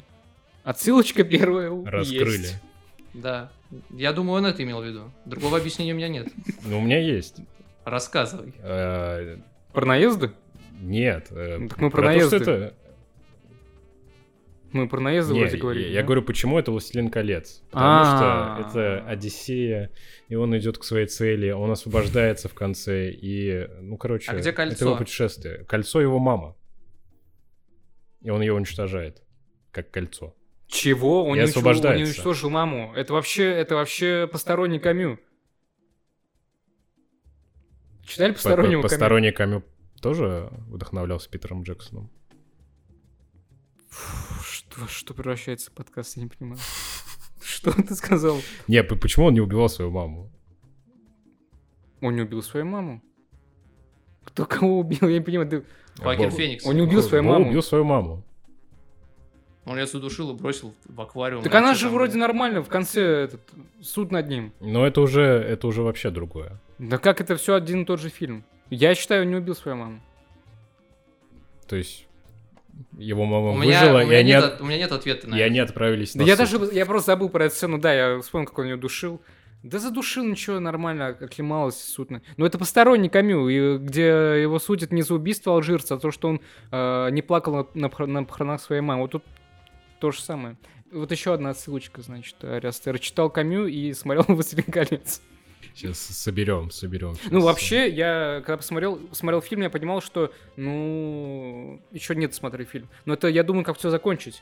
[0.63, 2.38] Отсылочка первая Раскрыли.
[2.39, 2.55] есть.
[3.13, 3.51] да.
[3.91, 5.11] Я думаю, он это имел в виду.
[5.25, 6.29] Другого объяснения у меня нет.
[6.63, 7.35] Ну, у меня есть.
[7.83, 8.53] Рассказывай.
[8.59, 9.38] Э,
[9.73, 10.31] Про наезды?
[10.79, 11.27] Нет.
[11.31, 12.73] э, Ну, так мы про наезды это-
[14.78, 15.89] Мы про наезды Не, вроде я- говорили.
[15.89, 16.05] я да?
[16.05, 17.61] говорю, почему это «Властелин колец».
[17.71, 18.57] Потому А.
[18.69, 19.91] что это Одиссея,
[20.30, 24.49] и он идет к своей цели, он освобождается в конце, и, ну, короче, А где
[24.49, 24.86] это кольцо?
[24.86, 25.63] его путешествие.
[25.65, 26.55] Кольцо его мама.
[28.21, 29.23] И он ее уничтожает,
[29.71, 30.36] как кольцо.
[30.67, 31.23] Чего?
[31.23, 32.93] Он И не, уничтожил, он уничтожил маму.
[32.95, 35.17] Это вообще, это вообще посторонний камю.
[38.05, 38.84] Читали постороннего камю?
[38.84, 39.63] Посторонний Камю
[40.01, 42.09] тоже вдохновлялся Питером Джексоном.
[43.89, 46.59] Фу, Что, что превращается подкаст, я не понимаю.
[47.41, 48.38] Что ты сказал?
[48.67, 50.29] Не, почему он не убивал свою маму?
[52.01, 53.01] Он не убил свою маму?
[54.25, 54.99] Кто кого убил?
[55.07, 55.49] Я не понимаю.
[55.49, 55.63] ты-
[56.01, 56.65] Хоакин Боб- Феникс.
[56.65, 57.49] Он не убил свою маму.
[57.49, 58.23] убил свою маму.
[59.65, 61.43] Он ее задушил и бросил в аквариум.
[61.43, 63.41] Так А она же вроде нормально, в конце этот,
[63.81, 64.53] суд над ним.
[64.61, 66.59] Но это уже, это уже вообще другое.
[66.79, 68.43] Да как это все один и тот же фильм?
[68.69, 69.99] Я считаю, он не убил свою маму.
[71.67, 72.07] То есть
[72.97, 75.30] его мама У меня, выжила, у, и меня они, нет, от- у меня нет ответа
[75.30, 75.45] на и это.
[75.45, 76.59] они отправились Да на я суд.
[76.61, 79.21] даже, я просто забыл про эту сцену, да, я вспомнил, как он ее душил.
[79.63, 82.21] Да задушил, ничего, нормально, оклемалось сутно.
[82.38, 84.05] Но это посторонний камю, и где
[84.41, 87.88] его судят не за убийство алжирца, а то, что он э, не плакал на, на
[87.89, 89.01] похор- на похоронах своей мамы.
[89.01, 89.23] Вот тут
[89.99, 90.57] то же самое.
[90.91, 95.21] Вот еще одна отсылочка, значит, Ариастер читал Камю и смотрел «Властелин колец».
[95.74, 97.15] Сейчас соберем, соберем.
[97.30, 102.88] Ну, вообще, я когда посмотрел, посмотрел фильм, я понимал, что, ну, еще нет смотреть фильм.
[103.05, 104.41] Но это, я думаю, как все закончить.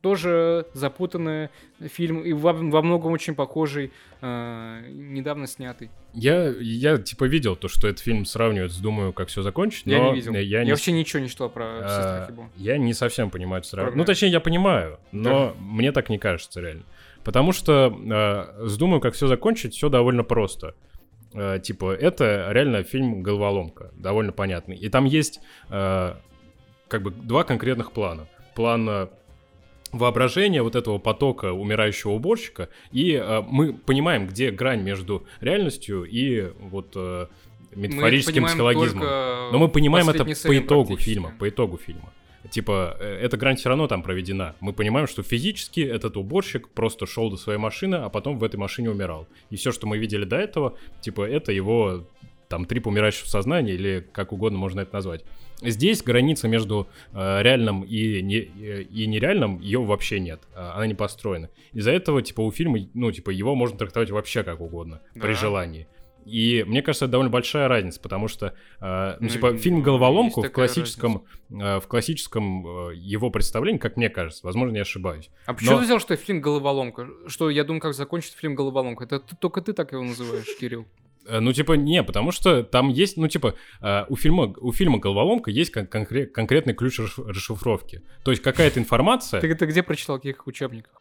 [0.00, 1.48] Тоже запутанный
[1.80, 5.90] фильм и во, во многом очень похожий, э, недавно снятый.
[6.14, 9.98] Я, я типа видел то, что этот фильм сравнивают с «Думаю, как все закончить», Я
[9.98, 10.32] но не видел.
[10.34, 12.48] Я, Я, не, вообще ничего не читал про а, Бо.
[12.56, 13.98] я не совсем понимаю это сравнение.
[13.98, 16.84] Ну, точнее, я понимаю, но мне так не кажется реально.
[17.28, 20.74] Потому что э, с «Думаю, как все закончить» все довольно просто.
[21.34, 24.78] Э, типа, это реально фильм «Головоломка», довольно понятный.
[24.78, 26.14] И там есть э,
[26.88, 28.28] как бы два конкретных плана.
[28.54, 29.06] План э,
[29.92, 36.50] воображения вот этого потока умирающего уборщика, и э, мы понимаем, где грань между реальностью и
[36.58, 37.26] вот э,
[37.74, 39.04] метафорическим Мы психологизмом.
[39.52, 42.10] Но мы понимаем это по итогу фильма, по итогу фильма.
[42.50, 44.54] Типа, э, эта грань все равно там проведена.
[44.60, 48.56] Мы понимаем, что физически этот уборщик просто шел до своей машины, а потом в этой
[48.56, 49.26] машине умирал.
[49.50, 52.06] И все, что мы видели до этого, типа, это его
[52.48, 55.22] там трип умирающего сознания, или как угодно можно это назвать.
[55.60, 60.40] Здесь граница между э, реальным и, не, и нереальным, ее вообще нет.
[60.54, 61.50] А, Она не построена.
[61.72, 65.34] Из-за этого, типа, у фильма, ну, типа, его можно трактовать вообще как угодно, при Да.
[65.34, 65.88] желании.
[66.28, 69.84] И мне кажется, это довольно большая разница, потому что, э, ну, Ну, типа, фильм есть
[69.86, 75.30] «Головоломку» в классическом, э, в классическом э, его представлении, как мне кажется, возможно, я ошибаюсь.
[75.46, 77.08] А почему но- ты взял, что это фильм «Головоломка»?
[77.26, 79.04] Что я думаю, как закончить фильм «Головоломка».
[79.04, 80.86] Это ты- только ты так его называешь, Кирилл.
[81.26, 84.98] Э, Ну, типа, не, потому что там есть, ну, типа, э, у фильма, у фильма
[84.98, 88.02] «Головоломка» есть кон- конкре- конкретный ключ расш- расшифровки.
[88.24, 91.00] То есть какая-то информация Ты это где прочитал, в каких учебниках?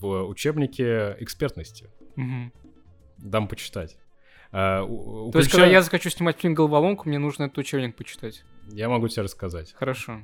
[0.00, 1.88] в учебнике экспертности.
[2.16, 2.52] Мгм.
[3.18, 3.96] дам почитать.
[4.52, 7.58] А, у- у То есть, Ключа- когда я захочу снимать фильм «Головоломку», мне нужно этот
[7.58, 8.44] учебник почитать.
[8.72, 9.72] Я могу тебе рассказать.
[9.74, 10.22] Хорошо.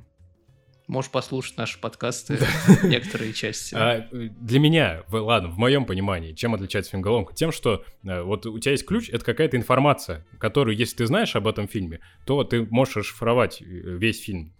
[0.87, 2.37] Можешь послушать наши подкасты,
[2.83, 3.73] некоторые части.
[3.73, 7.33] А, для меня, в- ладно, в моем понимании, чем отличается фильм «Головоломка»?
[7.33, 11.35] Тем, что э, вот у тебя есть ключ, это какая-то информация, которую, если ты знаешь
[11.37, 14.53] об этом фильме, то ты можешь расшифровать э, весь фильм.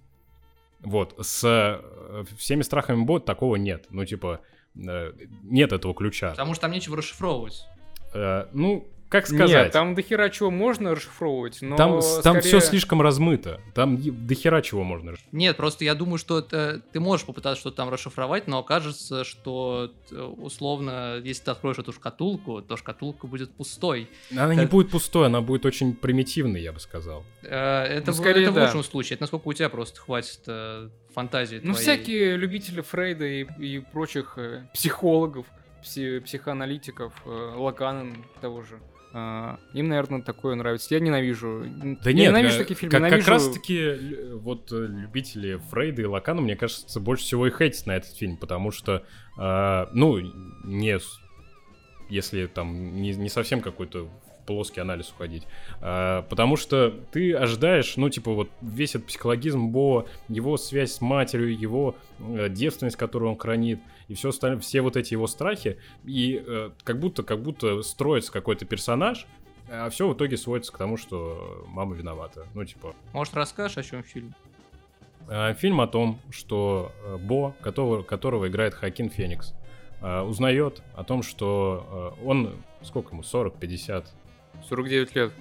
[0.80, 1.82] Вот, с
[2.38, 3.88] всеми страхами Бо такого нет.
[3.90, 4.42] Ну, типа,
[4.76, 6.32] нет этого ключа.
[6.32, 7.66] Потому что там нечего расшифровывать.
[8.14, 9.50] Э, ну, как сказать?
[9.66, 13.62] Нет, там дохера чего можно расшифровывать, но Там, с- там все скорее- слишком размыто.
[13.74, 13.98] Там
[14.28, 15.34] дохера чего можно расшифровать.
[15.34, 19.94] Нет, просто я думаю, что это, ты можешь попытаться что-то там расшифровать, но окажется, что
[20.12, 24.10] э, условно, если ты откроешь эту шкатулку, то шкатулка будет пустой.
[24.32, 27.24] Она не Как- будет пустой, она будет очень примитивной, я бы сказал.
[27.44, 28.66] Э, Это, Ну, в- скорее, это в да.
[28.66, 29.16] лучшем случае.
[29.16, 31.78] Это насколько у тебя просто хватит э, фантазии Ну, твоей.
[31.78, 35.46] всякие любители Фрейда и, и прочих э, психологов,
[35.84, 38.80] пси- психоаналитиков, э, Лакана того же.
[39.14, 40.94] А, им, наверное, такое нравится.
[40.94, 41.64] Я ненавижу.
[42.04, 42.92] Да я нет, ненавижу э, такие фильмы.
[42.92, 47.46] Как, как ненавижу- раз таки вот э, любители Фрейда и Лакана, мне кажется, больше всего
[47.46, 49.06] и хейтят на этот фильм, потому что,
[49.38, 50.20] а, ну,
[50.64, 51.00] не
[52.10, 54.10] если там не, не совсем какой-то
[54.46, 55.48] плоский анализ уходить.
[55.82, 61.02] А, потому что ты ожидаешь, ну, типа, вот весь этот психологизм Бо, его связь с
[61.02, 65.78] матерью, его э, девственность, которую он хранит, и все остальное, все вот эти его страхи,
[66.04, 69.26] и э, как будто, как будто строится какой-то персонаж,
[69.70, 72.46] а все в итоге сводится к тому, что мама виновата.
[72.54, 74.34] Ну, типа, Может, расскажешь, о чем фильм?
[75.28, 79.54] а, фильм о том, что э, Бо, которого, которого играет Хакин Феникс,
[80.02, 84.14] э, узнает о том, что э, он, сколько ему, 40, 50,
[84.68, 85.32] 49 лет.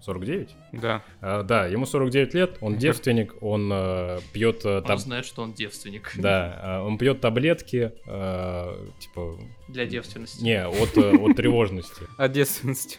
[0.00, 0.54] 49?
[0.72, 1.02] Да.
[1.22, 5.40] А, да, ему 49 лет, он девственник, он э, пьет э, Он таб- знает, что
[5.42, 6.12] он девственник.
[6.16, 10.42] Да, а, он пьет таблетки, э, типа, Для девственности.
[10.44, 12.02] не, от, э, от тревожности.
[12.18, 12.98] От девственности.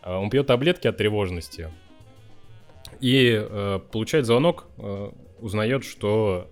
[0.00, 1.70] А, Он пьет таблетки от тревожности.
[3.00, 5.10] И э, получает звонок, э,
[5.40, 6.50] узнает, что...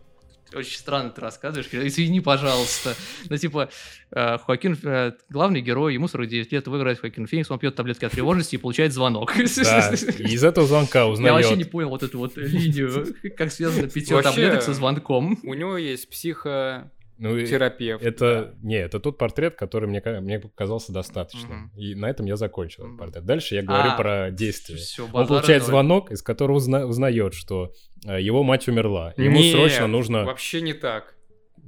[0.54, 1.68] Очень странно ты рассказываешь.
[1.72, 2.94] Извини, пожалуйста.
[3.28, 3.68] Ну, типа,
[4.12, 8.04] э, Хоакин, э, главный герой, ему 49 лет, его играет Хоакин Феникс, он пьет таблетки
[8.04, 9.32] от тревожности и получает звонок.
[9.36, 11.70] Да, из этого звонка Я вообще не узнает...
[11.70, 15.38] понял вот эту вот линию, как связано питье таблеток со звонком.
[15.42, 16.95] У него есть психотерапевт.
[17.18, 21.70] Ну, и это, не, это тот портрет, который мне, мне показался достаточным.
[21.74, 22.98] И на этом я закончил этот Мгм.
[22.98, 23.24] портрет.
[23.24, 24.78] Дальше я говорю А, про действие.
[24.78, 25.70] Всё, Он получает ноль.
[25.70, 27.72] звонок, из которого узна- узнает, что
[28.06, 29.14] э, его мать умерла.
[29.16, 30.24] Ему Нет, срочно нужно...
[30.24, 31.14] Вообще не так.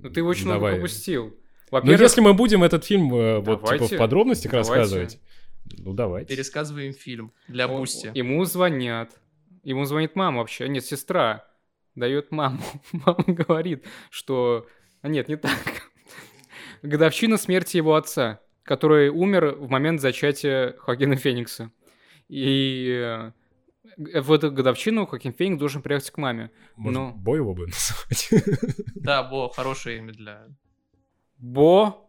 [0.03, 0.74] Ну ты очень много Давай.
[0.74, 1.24] пропустил.
[1.28, 1.32] Ну,
[1.70, 3.96] Во-первых, если мы будем этот фильм э, вот типа Давайте.
[3.96, 4.70] в подробностях Давайте.
[4.72, 5.18] рассказывать,
[5.78, 6.34] ну давайте.
[6.34, 8.11] Пересказываем фильм для Бусти.
[8.14, 9.11] ему звонят.
[9.64, 10.68] Ему звонит мама вообще.
[10.68, 11.44] Нет, сестра
[11.94, 12.61] дает маму.
[12.92, 14.66] Мама говорит, что...
[15.03, 15.53] А нет, не так.
[16.82, 21.70] Годовщина смерти его отца, который умер в момент зачатия Хоакина Феникса.
[22.28, 23.32] И э,
[24.20, 26.51] в эту годовщину Хакин Феникс должен приехать к маме.
[26.76, 27.12] Может, ну.
[27.12, 27.72] бой его будем
[28.30, 28.44] называть?
[28.94, 30.46] Да, Бо, хорошее имя для...
[31.38, 32.05] Бо...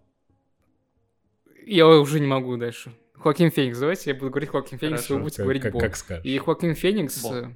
[1.65, 2.91] Я уже не могу дальше.
[3.13, 5.15] Хоакин Феникс, давайте я буду говорить Хоакин Феникс, Хорошо.
[5.15, 5.79] вы будете Как- говорить как- Бо.
[5.79, 6.25] Как скажешь.
[6.25, 7.21] И Хоакин Феникс...
[7.21, 7.55] Бо.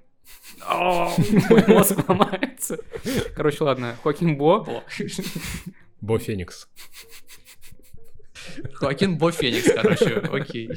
[1.49, 2.77] Мой мозг ломается.
[3.35, 3.95] Короче, ладно.
[4.03, 4.83] Хоакин Бо.
[6.01, 6.19] Бо.
[6.19, 6.67] Феникс.
[8.73, 10.69] Хоакин Бо Феникс, короче, окей.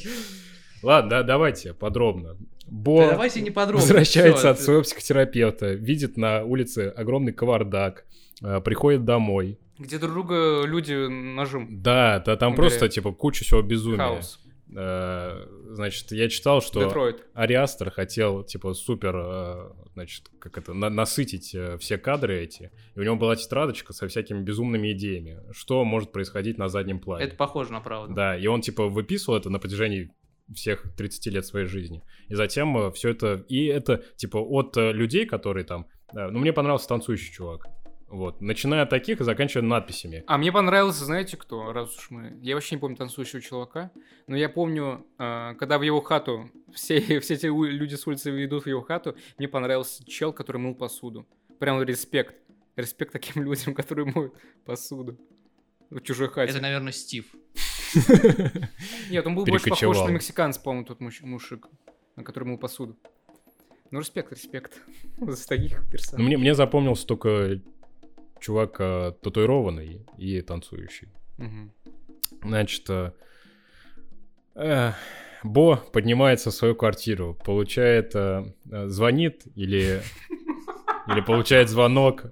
[0.82, 2.34] Ладно, да, давайте подробно.
[2.34, 3.80] Да Бо давайте не подробно.
[3.80, 8.04] возвращается всё, от своего психотерапевта, видит на улице огромный кавардак,
[8.42, 9.58] э, приходит домой.
[9.78, 11.68] Где друг друга люди ножом.
[11.82, 12.62] Да, да, там Бля.
[12.62, 13.98] просто, типа, куча всего безумия.
[13.98, 14.40] Хаос.
[14.76, 17.26] Э, Значит, я читал, что Детройт.
[17.34, 22.70] Ариастер хотел, типа, супер, э, значит, как это, на- насытить э, все кадры эти.
[22.94, 27.24] И у него была тетрадочка со всякими безумными идеями, что может происходить на заднем плане.
[27.24, 28.14] Это похоже на правду.
[28.14, 30.12] Да, и он, типа, выписывал это на протяжении
[30.54, 32.02] всех 30 лет своей жизни.
[32.28, 33.44] И затем все это...
[33.48, 35.86] И это, типа, от людей, которые там...
[36.12, 37.66] ну, мне понравился танцующий чувак.
[38.08, 38.40] Вот.
[38.40, 40.22] Начиная от таких и заканчивая надписями.
[40.26, 42.38] А мне понравился, знаете кто, раз уж мы...
[42.40, 43.90] Я вообще не помню танцующего чувака,
[44.28, 48.64] но я помню, э, когда в его хату, все, все эти люди с улицы идут
[48.64, 51.26] в его хату, мне понравился чел, который мыл посуду.
[51.58, 52.36] Прям респект.
[52.76, 54.34] Респект таким людям, которые моют
[54.64, 55.18] посуду.
[55.90, 56.52] В чужой хате.
[56.52, 57.26] Это, наверное, Стив.
[59.10, 61.68] Нет, он был больше похож на мексиканца, по-моему, тот муж- мужик,
[62.16, 62.96] на который мыл посуду.
[63.90, 64.82] Ну, респект, респект.
[65.16, 66.26] За таких персонажей.
[66.26, 67.60] мне, мне запомнился только
[68.40, 71.08] чувак э, татуированный и танцующий.
[71.38, 71.72] Мгм.
[72.42, 73.12] Значит, э,
[74.54, 74.92] э,
[75.42, 80.00] Бо поднимается в свою квартиру, получает, э, э, звонит или,
[81.08, 82.26] или получает звонок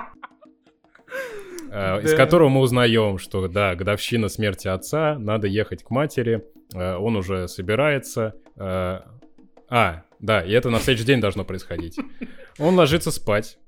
[1.71, 6.45] э, из которого мы узнаем, что да, годовщина смерти отца, надо ехать к матери,
[6.75, 8.35] э, он уже собирается.
[8.57, 9.01] э,
[9.69, 11.99] А, да, и это на следующий день должно происходить.
[12.59, 13.59] Он ложится спать.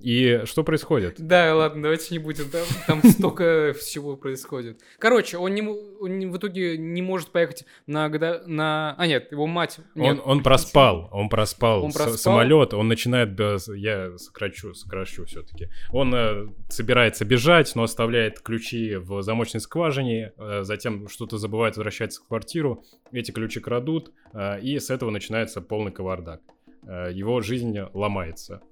[0.00, 1.16] И что происходит?
[1.18, 2.48] Да, ладно, давайте не будем.
[2.50, 4.80] Там, там столько всего происходит.
[4.98, 8.94] Короче, он, не, он в итоге не может поехать на, на...
[8.96, 9.78] А, нет, его мать...
[9.94, 12.16] Нет, Он, он проспал, он проспал, Он проспал?
[12.16, 13.38] самолет, он начинает.
[13.74, 15.68] Я сокращу, сокращу все-таки.
[15.92, 22.22] Он э, собирается бежать, но оставляет ключи в замочной скважине, э, затем что-то забывает, возвращается
[22.22, 26.40] в квартиру, эти ключи крадут, э, и с этого начинается полный кавардак.
[26.86, 28.62] Э, его жизнь ломается.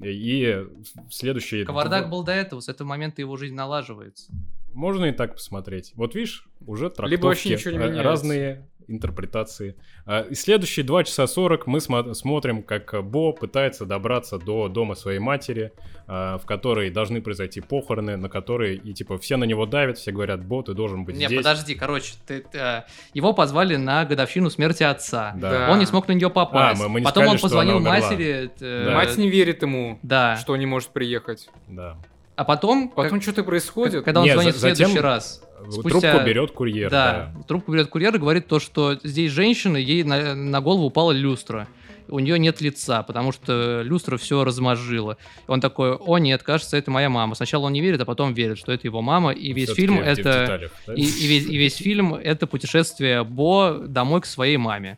[0.00, 0.64] И
[1.08, 1.64] в следующие...
[1.64, 4.32] Кавардак был до этого, с этого момента его жизнь налаживается.
[4.74, 5.92] Можно и так посмотреть.
[5.94, 8.02] Вот видишь, уже трактовки, Либо вообще ничего не меняется.
[8.02, 9.76] разные интерпретации.
[10.06, 14.68] А, И следующие 2 часа 40 мы смо- смотрим, как э, Бо пытается добраться до
[14.68, 15.72] дома своей матери,
[16.06, 20.10] а, в которой должны произойти похороны, на которые и типа все на него давят, все
[20.10, 21.38] говорят, Бо, ты должен быть Не, здесь.
[21.38, 22.82] подожди, короче, ты, ты, э,
[23.14, 25.34] его позвали на годовщину смерти отца.
[25.36, 25.68] Да.
[25.70, 26.80] Он не смог на нее попасть.
[26.80, 28.50] А, мы- мы не Потом сказали, он позвонил матери.
[28.60, 28.94] э, Да.
[28.94, 30.36] Мать не верит ему, Да.
[30.36, 31.48] что он не может приехать.
[31.68, 31.96] Да.
[32.38, 33.94] А потом, Потом что-то происходит.
[33.96, 36.88] как- когда он Не, звонит за- в следующий затем- раз, Трубку Спустя- берет курьер.
[36.88, 41.10] да, трубку берет курьер и говорит то, что здесь женщина, ей на, на голову упала
[41.10, 41.66] люстра.
[42.06, 45.16] У нее нет лица, потому что люстра все размозжила.
[45.48, 47.34] И он такой, о нет, кажется, это моя мама.
[47.34, 49.32] Сначала он не верит, а потом верит, что это его мама.
[49.32, 50.22] И весь фильм это...
[50.22, 50.94] деталях, да?
[50.94, 54.96] И, и весь, и весь фильм это путешествие Бо домой к своей маме.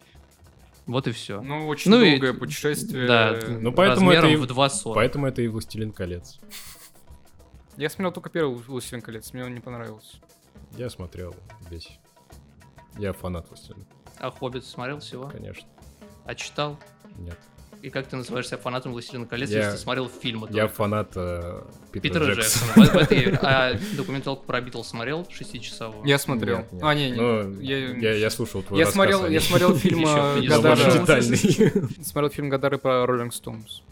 [0.86, 1.40] Вот и все.
[1.40, 3.06] Ну, очень Ну и- долгое путешествие.
[3.08, 4.94] Да, Ну, поэтому это размером и- в 2,40.
[4.94, 6.38] Поэтому это и «Властелин колец».
[7.80, 10.18] Я смотрел только первый «Властелин колец», мне он не понравился.
[10.76, 11.34] Я смотрел
[11.70, 11.88] весь.
[12.98, 13.86] Я фанат «Властелина»,
[14.18, 15.28] А Хоббит смотрел всего?
[15.28, 15.66] конечно.
[16.26, 16.78] А читал?
[17.16, 17.38] Нет.
[17.80, 20.46] И как ты называешь себя фанатом «Властелина колец», Я- если ты смотрел фильмы?
[20.50, 20.74] Я только?
[20.74, 23.38] фанат э, Питера, Питера Джексона.
[23.40, 25.26] А документалку про Битлз смотрел?
[25.30, 26.04] Шестичасовую?
[26.06, 26.58] Я смотрел.
[26.58, 26.82] Нет, нет.
[26.84, 27.16] А, не, не.
[27.16, 29.40] Ну, я, я, я слушал твой я рассказ смотрел, я ней.
[29.40, 30.76] смотрел фильм э, Гадара.
[32.04, 33.82] Смотрел фильм Гадары про Роллинг Стоунс.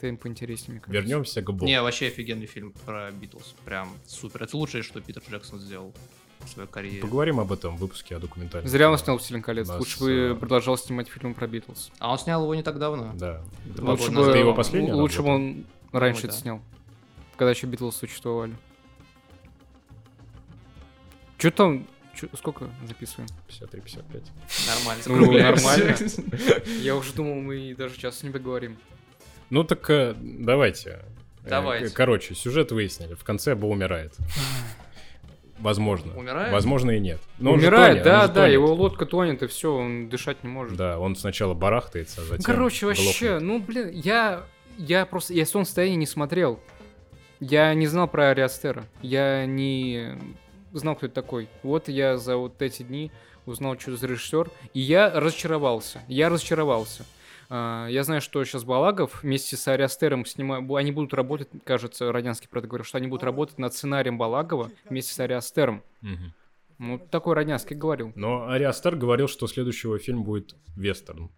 [0.00, 0.98] Это им поинтереснее, мне кажется.
[0.98, 1.66] Вернемся к Бо.
[1.66, 3.54] Не, вообще офигенный фильм про Битлз.
[3.66, 4.42] Прям супер.
[4.44, 5.92] Это лучшее, что Питер Джексон сделал
[6.38, 7.02] в своей карьере.
[7.02, 8.66] Поговорим об этом в выпуске о документальном.
[8.66, 9.68] Зря он снял «Властелин колец».
[9.68, 11.90] Нас, Лучше бы э, продолжал снимать фильм про Битлз.
[11.98, 13.12] А он снял его не так давно.
[13.14, 13.42] Да.
[13.70, 16.28] Это Лучше бы, его последняя лучше бы он раньше да.
[16.28, 16.62] это снял.
[17.36, 18.56] Когда еще Битлз существовали.
[21.36, 21.86] Че там?
[22.14, 23.28] Чё- сколько записываем?
[23.48, 24.22] 53-55.
[24.66, 25.02] Нормально.
[25.08, 25.96] Ну, нормально.
[26.80, 28.78] Я уже думал, мы даже сейчас не поговорим.
[29.50, 31.00] Ну так э, давайте.
[31.44, 31.94] Э, Давайте.
[31.94, 33.14] Короче, сюжет выяснили.
[33.14, 34.14] В конце Бо умирает.
[35.58, 36.16] Возможно.
[36.16, 36.52] Умирает?
[36.52, 37.20] Возможно и нет.
[37.38, 38.52] Но Умирает, тонет, да, да, тонет.
[38.52, 40.76] его лодка тонет, и все, он дышать не может.
[40.76, 43.42] Да, он сначала барахтается, а затем Короче, вообще, глохнет.
[43.42, 44.44] ну, блин, я,
[44.78, 46.60] я просто, я сон состояние не смотрел.
[47.40, 48.84] Я не знал про Ариастера.
[49.02, 50.18] Я не
[50.72, 51.48] знал, кто это такой.
[51.62, 53.10] Вот я за вот эти дни
[53.44, 54.50] узнал, что за режиссер.
[54.72, 56.00] И я разочаровался.
[56.06, 57.04] Я разочаровался.
[57.52, 62.48] А, Я знаю, что сейчас Балагов вместе с Ариастером снимают, они будут работать, кажется, Родянский
[62.48, 65.82] про это говорил, что они будут работать над сценарием Балагова вместе с Ариастером.
[66.00, 66.32] Мгм.
[66.78, 68.12] Ну, такой Родянский говорил.
[68.14, 71.30] Но Ариастер говорил, что следующего фильм будет вестерн.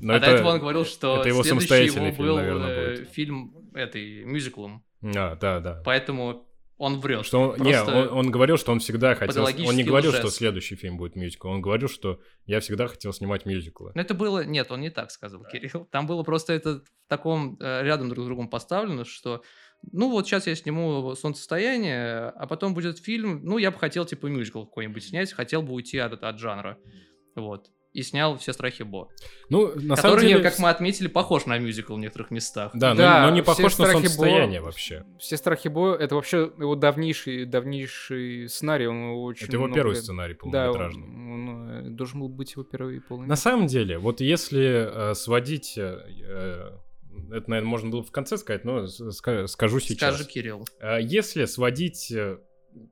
[0.00, 2.70] Но а это- до этого он говорил, что это его следующий его фильм, был наверное,
[2.70, 3.08] э, будет.
[3.10, 4.82] фильм этой, мюзиклом.
[5.02, 5.82] А, да, да.
[5.84, 6.47] Поэтому
[6.78, 7.26] он врет.
[7.26, 9.44] Что он, не, он, он говорил, что он всегда хотел...
[9.44, 10.20] Он не говорил, лжец.
[10.20, 11.48] что следующий фильм будет мюзикл.
[11.48, 13.92] Он говорил, что я всегда хотел снимать мюзиклы.
[13.94, 14.44] Ну, это было...
[14.44, 15.86] Нет, он не так сказал, Кирилл.
[15.90, 19.42] Там было просто это в таком э, рядом друг с другом поставлено, что
[19.92, 24.26] ну вот сейчас я сниму «Солнцестояние», а потом будет фильм, ну я бы хотел типа
[24.26, 26.78] мюзикл какой-нибудь снять, хотел бы уйти от, от жанра.
[27.34, 27.70] Вот.
[27.98, 29.08] И снял «Все страхи Бо»,
[29.50, 30.42] Ну, на самом который, деле...
[30.42, 32.70] как мы отметили, похож на мюзикл в некоторых местах.
[32.74, 35.04] Да, но- Да, но, не все похож на солнцестояние Бо- вообще.
[35.18, 38.86] Все страхи Бо это вообще его давнейший, давнейший сценарий.
[38.86, 40.38] Он его очень Это его много первый лет- сценарий Да,
[40.70, 41.02] полнометражный.
[41.06, 43.26] он, он, э, должен был быть его первый полный.
[43.26, 45.74] На самом деле, вот если э, сводить...
[45.76, 46.70] э, э,
[47.32, 50.14] это, наверное, можно было в конце сказать, но ска- скажу сейчас.
[50.14, 50.64] Скажи, Кирилл.
[51.00, 52.38] Если сводить, э,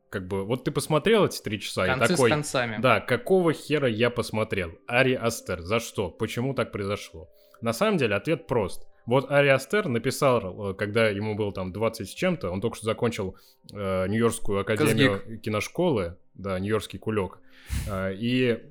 [0.09, 2.79] как бы, вот ты посмотрел эти три часа Концы и такой, с концами.
[2.81, 4.73] да, какого хера я посмотрел?
[4.87, 6.11] Ари Астер, за что?
[6.11, 7.29] Почему так произошло?
[7.61, 8.87] На самом деле ответ прост.
[9.07, 12.87] Вот Ари Астер написал, э, когда ему было там 20 с чем-то, он только что
[12.87, 13.37] закончил
[13.73, 17.39] э, Нью-Йоркскую академию киношколы, да, Нью-Йоркский кулек,
[17.89, 18.63] Э, и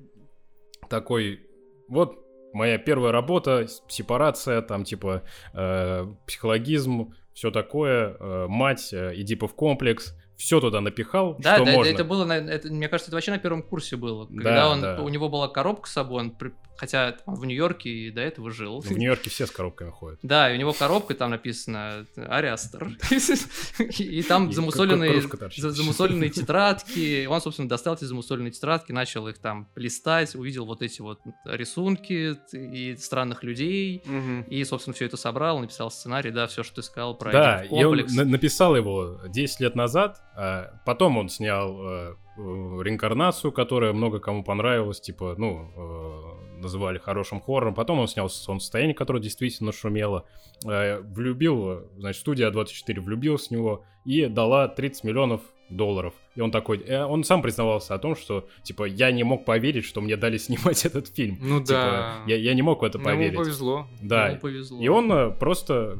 [0.88, 1.40] такой,
[1.88, 2.18] вот
[2.52, 10.16] моя первая работа, сепарация, там типа э, психологизм, все такое, э, мать, э, Эдипов комплекс,
[10.36, 11.90] все туда напихал, Да, что да, можно.
[11.90, 14.26] это было, это, мне кажется, это вообще на первом курсе было.
[14.30, 15.00] Да, Когда он, да.
[15.02, 18.50] у него была коробка с собой, он при- хотя он в Нью-Йорке и до этого
[18.50, 18.80] жил.
[18.80, 20.18] В Нью-Йорке все с коробками ходят.
[20.22, 22.88] Да, и у него коробка, там написано Ариастер.
[23.98, 27.26] И там замусоленные, тетрадки.
[27.26, 32.36] Он, собственно, достал эти замусоленные тетрадки, начал их там листать, увидел вот эти вот рисунки
[32.52, 34.02] и странных людей.
[34.48, 38.12] И, собственно, все это собрал, написал сценарий, да, все, что ты сказал про Да, комплекс.
[38.14, 42.14] на- написал его 10 лет назад, а потом он снял э,
[42.82, 47.74] реинкарнацию, которая много кому понравилась, типа, ну, э, называли хорошим хоррором.
[47.74, 50.26] Потом он снял солнцестояние, которое действительно шумело.
[50.64, 56.14] Э, влюбил, значит, студия A24 влюбилась в него и дала 30 миллионов долларов.
[56.34, 59.84] И он такой, э, он сам признавался о том, что, типа, я не мог поверить,
[59.84, 61.38] что мне дали снимать этот фильм.
[61.40, 62.14] Ну Типа, да.
[62.26, 63.34] я, я не мог в это поверить.
[63.34, 63.86] Ему повезло.
[64.00, 64.28] Да.
[64.28, 64.80] Ему повезло.
[64.80, 65.98] И он э, просто,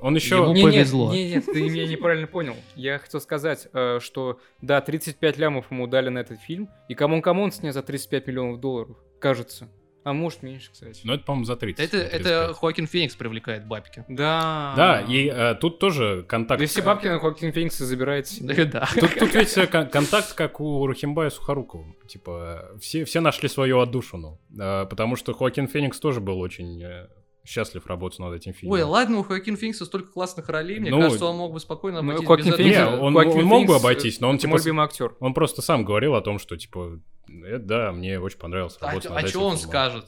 [0.00, 0.36] он еще...
[0.36, 1.12] Ему Не, повезло.
[1.12, 2.56] Нет, не, нет, ты меня неправильно понял.
[2.74, 3.68] Я хотел сказать,
[4.00, 8.26] что да, 35 лямов ему дали на этот фильм, и C'mon C'mon снят за 35
[8.26, 9.68] миллионов долларов, кажется.
[10.06, 11.00] А может меньше, кстати.
[11.02, 11.84] Ну, это, по-моему, за 30.
[11.84, 12.56] Это, это 35.
[12.58, 14.04] Хоакин Феникс привлекает бабки.
[14.06, 14.72] Да.
[14.76, 16.60] Да, и э, тут тоже контакт...
[16.60, 18.66] Да все бабки на Хоакин Феникса забирает себе.
[18.72, 18.88] Да.
[18.94, 21.96] Тут, тут ведь э, кон- контакт, как у Рухимбая с Сухоруковым.
[22.06, 24.40] Типа, все, все нашли свою отдушину.
[24.56, 27.08] Э, потому что Хоакин Феникс тоже был очень э,
[27.44, 28.74] счастлив работать над этим фильмом.
[28.78, 32.00] Ой, ладно, у Хоакина Феникса столько классных ролей, мне Ну, кажется, он мог бы спокойно
[32.00, 33.00] Ну, обойтись Хоакин без Феникс- этого.
[33.00, 35.16] он- Хоакин он мог бы обойтись, но он, типа, мой любимый актер.
[35.18, 37.00] Он просто сам говорил о том, что, типа,
[37.44, 39.68] э, да, мне очень понравилось А, работать над а этим что он фильмом.
[39.70, 40.04] скажет?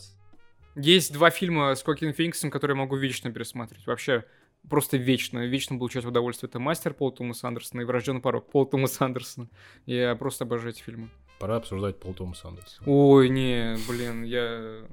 [0.77, 3.87] Есть два фильма с Хоакин Фениксом, которые я могу вечно пересматривать.
[3.87, 4.25] Вообще,
[4.69, 5.45] просто вечно.
[5.47, 6.49] Вечно получать удовольствие.
[6.49, 9.49] Это «Мастер» Пола Томаса Андерсона и «Врожденный порог» Пола Томаса Андерсона.
[9.87, 11.11] Я просто обожаю эти фильмы.
[11.41, 12.87] Пора обсуждать Пол Томас Андерсона.
[12.89, 14.85] Ой, не, блин, я...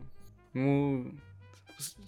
[0.54, 1.14] Ну,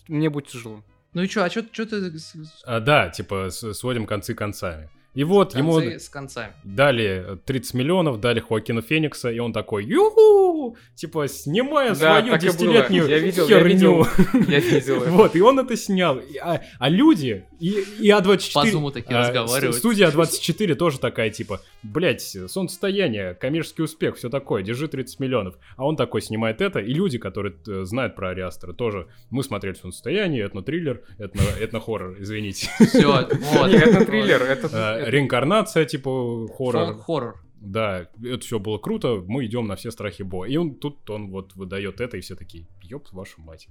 [0.08, 0.84] мне будет тяжело.
[1.14, 4.90] Ну и что, а что ты с, с- А, да, типа, сводим концы концами.
[5.18, 6.54] И вот ему с концами?
[6.64, 12.44] дали 30 миллионов, дали Хоакина Феникса, и он такой, юху, типа, снимая Да, свою так
[12.44, 12.52] и было.
[12.52, 13.68] десятилетнюю Я видел, я херню.
[13.68, 14.08] видел.
[14.48, 15.10] Я видел это.
[15.10, 16.22] Вот, и он это снял.
[16.44, 18.54] А, а люди, и, и А24...
[18.54, 19.76] По зуму такие а, разговаривают.
[19.76, 25.56] Студия А24 тоже такая, типа, блять, солнцестояние, коммерческий успех, все такое, держи 30 миллионов.
[25.78, 29.74] А он такой снимает это, и люди, которые э, знают про Ариастера, тоже, мы смотрели
[29.74, 32.70] солнцестояние, этно-триллер, этно- этно-хоррор, извините.
[32.80, 33.74] Все, вот.
[33.88, 35.07] Это триллер, это...
[35.10, 36.94] Реинкарнация, типа, хоррор.
[36.94, 37.44] Фолк-хоррор.
[37.60, 40.46] Да, это все было круто, мы идем на все страхи Бо.
[40.46, 43.68] И он тут он вот выдает это, и все такие, ёб вашу мать.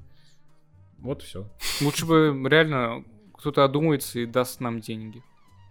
[0.98, 1.48] Вот все.
[1.80, 5.22] Лучше бы реально кто-то одумается и даст нам деньги.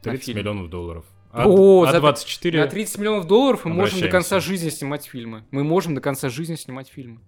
[0.04, 0.38] на 30 фильм.
[0.38, 1.06] миллионов долларов.
[1.32, 2.62] А, О, а за- 24...
[2.62, 5.44] На 30 миллионов долларов мы можем до конца жизни снимать фильмы.
[5.52, 7.20] Мы можем до конца жизни снимать фильмы.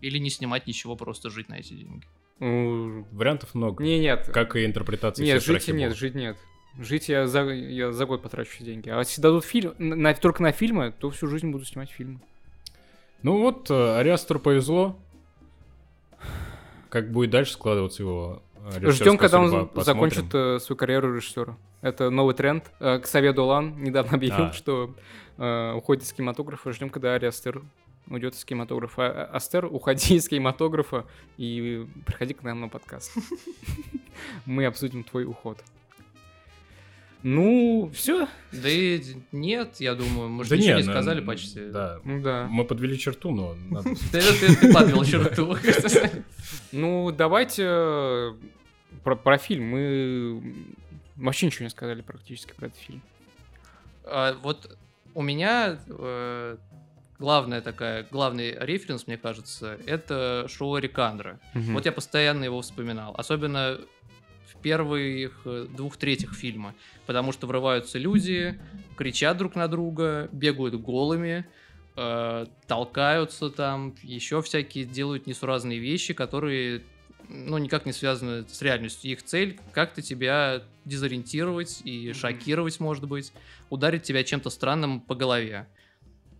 [0.00, 2.06] Или не снимать ничего, просто жить на эти деньги.
[2.40, 3.82] Ну, Вариантов много.
[3.84, 4.28] Не, нет.
[4.32, 6.36] Как и интерпретация Нет, всех жить страхи нет, жить нет.
[6.78, 8.88] Жить я за, я за год потрачу деньги.
[8.90, 12.20] А если дадут фильм, на, только на фильмы, то всю жизнь буду снимать фильмы.
[13.22, 14.98] Ну вот, э, Ариастеру повезло.
[16.90, 18.42] Как будет дальше складываться его
[18.74, 19.84] э, Ждем, когда он посмотрим.
[19.84, 21.56] закончит э, свою карьеру режиссера.
[21.80, 22.70] Это новый тренд.
[22.78, 24.52] Э, Ксавье Долан недавно объявил, А.
[24.52, 24.94] что
[25.38, 26.72] э, уходит из кинематографа.
[26.72, 27.62] Ждем, когда Ари Астер
[28.08, 29.06] уйдет из кинематографа.
[29.06, 31.06] А- а- Астер, уходи из кинематографа
[31.38, 33.12] и приходи к нам на подкаст.
[34.46, 35.58] Мы обсудим твой уход.
[37.28, 38.28] Ну, все.
[38.52, 39.02] Да и
[39.32, 41.70] нет, я думаю, мы же Да ничего не, не на- сказали почти.
[41.70, 41.98] Да.
[42.04, 42.46] Ну да.
[42.48, 43.90] Мы подвели черту, но надо...
[44.12, 45.56] Ты, подвел черту.
[46.70, 48.34] Ну, давайте э,
[49.02, 49.64] про, про фильм.
[49.64, 50.54] Мы
[51.16, 53.02] вообще ничего не сказали практически про этот фильм.
[54.04, 54.78] А, Вот
[55.14, 56.56] у меня э,
[57.18, 61.40] главная такая, главный референс, мне кажется, это шоу Рикандра.
[61.54, 63.16] Вот я постоянно его вспоминал.
[63.18, 63.80] Особенно
[64.58, 66.74] в первых э, двух третьих фильма.
[67.06, 68.58] Потому что врываются люди,
[68.96, 71.46] кричат друг на друга, бегают голыми,
[71.96, 76.82] э, толкаются там, еще всякие делают несуразные вещи, которые
[77.28, 79.10] ну, никак не связаны с реальностью.
[79.10, 83.32] Их цель как-то тебя дезориентировать и шокировать, может быть,
[83.70, 85.66] ударить тебя чем-то странным по голове.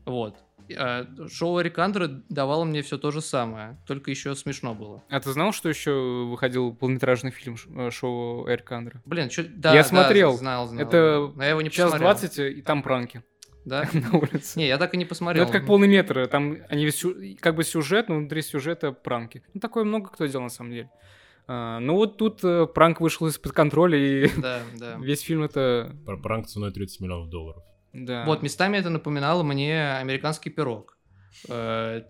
[0.04, 0.36] Вот.
[0.76, 5.02] А Шоу Рикандра давало мне все то же самое, только еще смешно было.
[5.08, 5.92] А ты знал, что еще
[6.30, 9.02] выходил полнометражный фильм э, шоу Эрик Андре?
[9.04, 10.32] Блин, чё, да, Я да, смотрел.
[10.36, 10.86] знал, знал.
[10.86, 12.10] Это Но я его не Час посмотрел.
[12.12, 13.22] 20, и там пранки
[13.64, 13.88] Да?
[13.92, 14.58] на улице.
[14.58, 15.44] Не, я так и не Ну, посмотрел.
[15.44, 16.26] это как полный метр.
[16.28, 16.90] Там они
[17.40, 19.42] как бы сюжет, но внутри сюжета пранки.
[19.54, 20.90] Ну, такое много кто делал на самом деле.
[21.48, 24.96] А, ну, вот тут э, пранк вышел из-под контроля, и Да, да.
[25.00, 25.94] весь фильм это...
[26.04, 27.62] Про пранк ценой 30 миллионов долларов.
[28.04, 28.24] Да.
[28.26, 30.96] Вот, местами это напоминало мне американский пирог.
[31.48, 32.02] Э,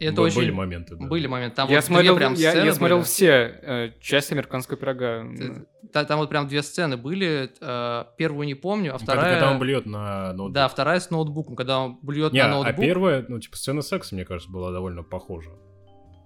[0.00, 0.36] это Б- очень...
[0.36, 1.06] Были моменты, да.
[1.06, 1.56] Были моменты.
[1.56, 3.06] Там я, вот смотрел, прям я, сцены я смотрел были.
[3.06, 3.30] все
[3.62, 5.24] э, части американского пирога.
[5.36, 7.50] Т- та- Там вот прям две сцены были.
[7.60, 9.34] э, Первую не помню, а Ну, когда- вторая...
[9.34, 10.52] Когда он блюет на ноутбук.
[10.54, 12.84] Да, вторая с ноутбуком, когда он блюет Не, на а ноутбук.
[12.84, 15.50] первая, ну, типа, сцена секса, мне кажется, была довольно похожа.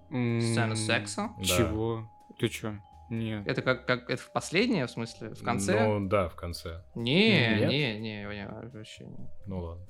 [0.09, 1.29] Сцена секса.
[1.37, 1.43] Да.
[1.43, 2.09] Чего?
[2.39, 2.73] Ты чё?
[3.09, 3.47] Нет.
[3.47, 5.29] Это как, как это в последнее, в смысле?
[5.29, 5.85] В конце?
[5.85, 6.83] Ну, да, в конце.
[6.95, 7.29] Не,
[7.59, 7.69] Нет?
[7.69, 9.29] не, не, не, вообще не.
[9.45, 9.85] Ну, ладно.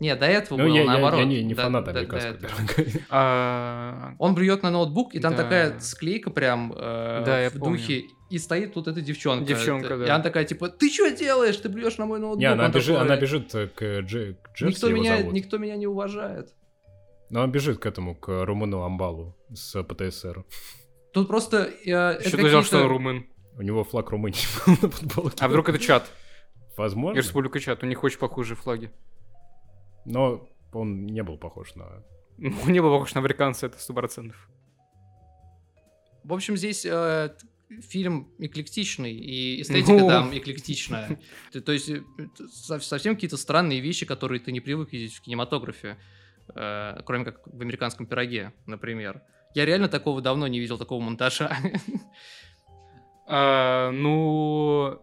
[0.00, 1.20] Не, до этого Ну, было я, я- наоборот.
[1.20, 2.52] я не, не До- фанат до- до американского этого.
[2.68, 4.14] пирога.
[4.18, 5.42] Он блюет на ноутбук, и там Да.
[5.42, 7.76] такая склейка прям э, Да, я в помню.
[7.78, 9.44] духе, и стоит тут эта девчонка.
[9.44, 10.14] Девчонка, И да.
[10.14, 11.56] она такая, типа, ты что делаешь?
[11.56, 12.40] Ты блюешь на мой ноутбук?
[12.40, 15.32] Не, она Он бежит, такой, она бежит к, Дже- к Джерси, Никто меня, зовут.
[15.34, 16.54] никто меня не уважает.
[17.28, 20.44] Но он бежит к этому, к Румыну Амбалу с ПТСР.
[21.12, 21.70] Тут просто...
[21.84, 23.26] э, Еще ты взял, что он румын.
[23.56, 25.36] У него флаг Румынии был на футболке.
[25.44, 26.10] А вдруг это чат?
[26.76, 27.18] Возможно.
[27.18, 27.82] Республика чат.
[27.82, 28.90] У них очень похожие флаги.
[30.06, 32.02] Но он не был похож на...
[32.38, 34.48] Ну, не было похож на американца, это сто процентов.
[36.24, 37.34] В общем, здесь э,
[37.82, 40.08] фильм эклектичный, и эстетика Ну.
[40.08, 41.18] там эклектичная.
[41.64, 42.02] То есть э,
[42.50, 45.98] совсем какие-то странные вещи, которые ты не привык видеть в кинематографе,
[46.54, 49.22] э, кроме как в американском пироге, например.
[49.54, 51.56] Я реально такого давно не видел, такого монтажа.
[53.32, 55.00] А, ну...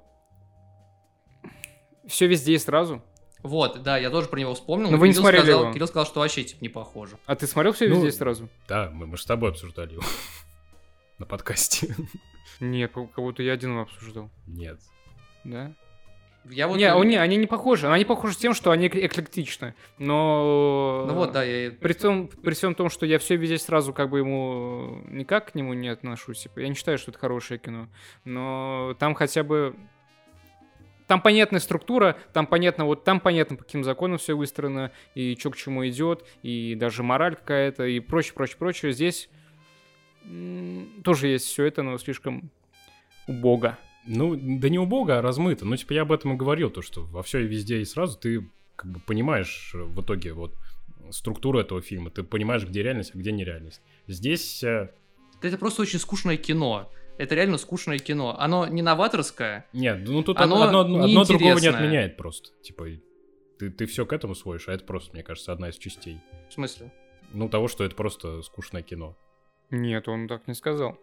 [2.08, 3.02] Все везде и сразу.
[3.41, 4.91] Вот, да, я тоже про него вспомнил.
[4.91, 5.74] Но вы не Кирилл смотрели сказал, его.
[5.74, 7.18] Кирилл сказал, что вообще типа не похоже.
[7.26, 8.50] А ты смотрел все Ну, везде и сразу?
[8.68, 10.04] Да, мы, мы же с тобой обсуждали его
[11.20, 11.95] на подкасте.
[12.60, 14.30] Нет, как будто я один его обсуждал.
[14.45, 14.80] Нет.
[15.45, 15.74] Да?
[16.50, 16.78] Я вот...
[16.78, 17.88] не, не, они не похожи.
[17.88, 19.74] Они похожи тем, что они эк- эклектичны.
[19.98, 21.06] Но...
[21.08, 21.72] Ну вот, да, я...
[21.72, 25.56] При, том, при всем том, что я все везде сразу как бы ему никак к
[25.56, 26.43] нему не отношусь.
[26.43, 27.88] Типа, я не считаю, что это хорошее кино.
[28.26, 29.76] Но там хотя бы...
[31.08, 35.52] Там понятная структура, там понятно, вот там понятно, по каким законам все выстроено, и что
[35.52, 38.91] к чему идет, и даже мораль какая-то, и прочее, прочее, прочее.
[38.91, 39.30] Здесь
[41.06, 42.52] тоже есть все это, но слишком
[43.26, 43.78] убого.
[44.08, 45.66] Ну, да не убого, а размыто.
[45.66, 48.18] Ну, типа, я об этом и говорил, то, что во все и везде и сразу
[48.18, 50.55] ты как бы понимаешь э, в итоге вот
[51.12, 53.82] структуру этого фильма, ты понимаешь, где реальность, а где нереальность.
[54.08, 54.91] Здесь э,
[55.41, 56.89] Это просто очень скучное кино.
[57.18, 58.39] Это реально скучное кино.
[58.39, 62.49] Оно не новаторское, Нет, ну тут Оно одно, одно, одно другого не отменяет просто.
[62.62, 62.86] Типа,
[63.58, 66.20] ты, ты все к этому сводишь, а это просто, мне кажется, одна из частей.
[66.49, 66.93] в смысле.
[67.34, 69.18] Ну, того, что это просто скучное кино.
[69.70, 70.97] Нет, он так не сказал.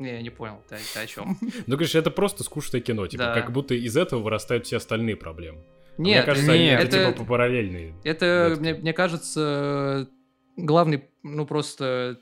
[0.00, 1.38] Не, я не понял, ты, ты о чем?
[1.66, 3.06] Ну, говоришь, это просто скучное кино.
[3.06, 3.34] Типа, Да.
[3.34, 5.58] как будто из этого вырастают все остальные проблемы.
[5.98, 7.94] А Нет, мне кажется, они нет, это, это- типа параллельные.
[8.04, 10.08] Это, мне, мне кажется,
[10.56, 12.18] главный, ну просто...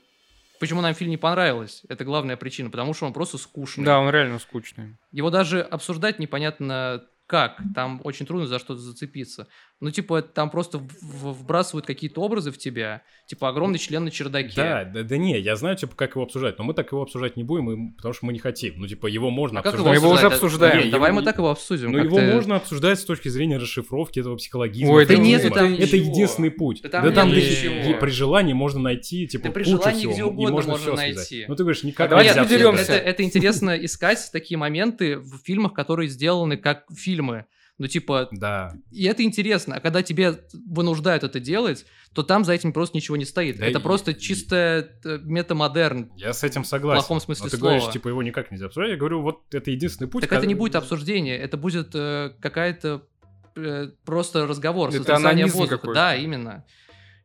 [0.59, 1.83] Почему нам фильм не понравилось?
[1.87, 3.85] Это главная причина, потому что он просто скучный.
[3.85, 4.97] Да, он реально скучный.
[5.13, 7.61] Его даже обсуждать непонятно как.
[7.73, 9.47] Там очень трудно за что-то зацепиться.
[9.81, 13.01] Ну, типа, там просто вбрасывают какие-то образы в тебя.
[13.27, 14.51] Типа, огромный член на чердаке.
[14.55, 17.37] Да, да, да не, я знаю, типа, как его обсуждать, но мы так его обсуждать
[17.37, 18.73] не будем, и- потому что мы не хотим.
[18.77, 19.97] Ну, типа, его можно А как обсуждать.
[19.97, 20.43] Мы его уже обсуждать?
[20.71, 20.85] обсуждаем.
[20.87, 21.91] Не, Давай его- мы так его обсудим.
[21.93, 24.91] Ну, его можно обсуждать с точки зрения расшифровки этого психологизма.
[24.91, 25.43] Ой, да феминизма.
[25.43, 26.11] нету там Это ничего.
[26.11, 26.81] единственный путь.
[26.83, 27.91] Да Да там там, нет ты- ничего.
[27.95, 30.95] и при желании можно найти, типа, Да при кучу желании всего, где угодно можно можно
[30.95, 31.13] найти.
[31.19, 31.47] связать.
[31.49, 32.41] Ну, ты говоришь, никак давай нельзя.
[32.43, 37.45] Это, это интересно искать такие моменты в фильмах, которые сделаны как фильмы.
[37.79, 38.73] Ну, типа, Да.
[38.91, 39.75] и это интересно.
[39.75, 43.57] А когда тебе вынуждают это делать, то там за этим просто ничего не стоит.
[43.57, 46.11] Да это и- просто чисто э, метамодерн.
[46.17, 46.99] Я с этим В согласен.
[46.99, 47.73] плохом смысле Но ты слова.
[47.75, 48.91] говоришь, типа, его никак нельзя обсуждать.
[48.91, 50.21] Я говорю, вот это единственный путь.
[50.21, 53.07] Так когда- это не будет обсуждение, это будет э, какая-то
[53.55, 55.77] э, просто разговор, Это анонизм воздуха.
[55.77, 55.93] какой-то.
[55.95, 56.65] Да, именно.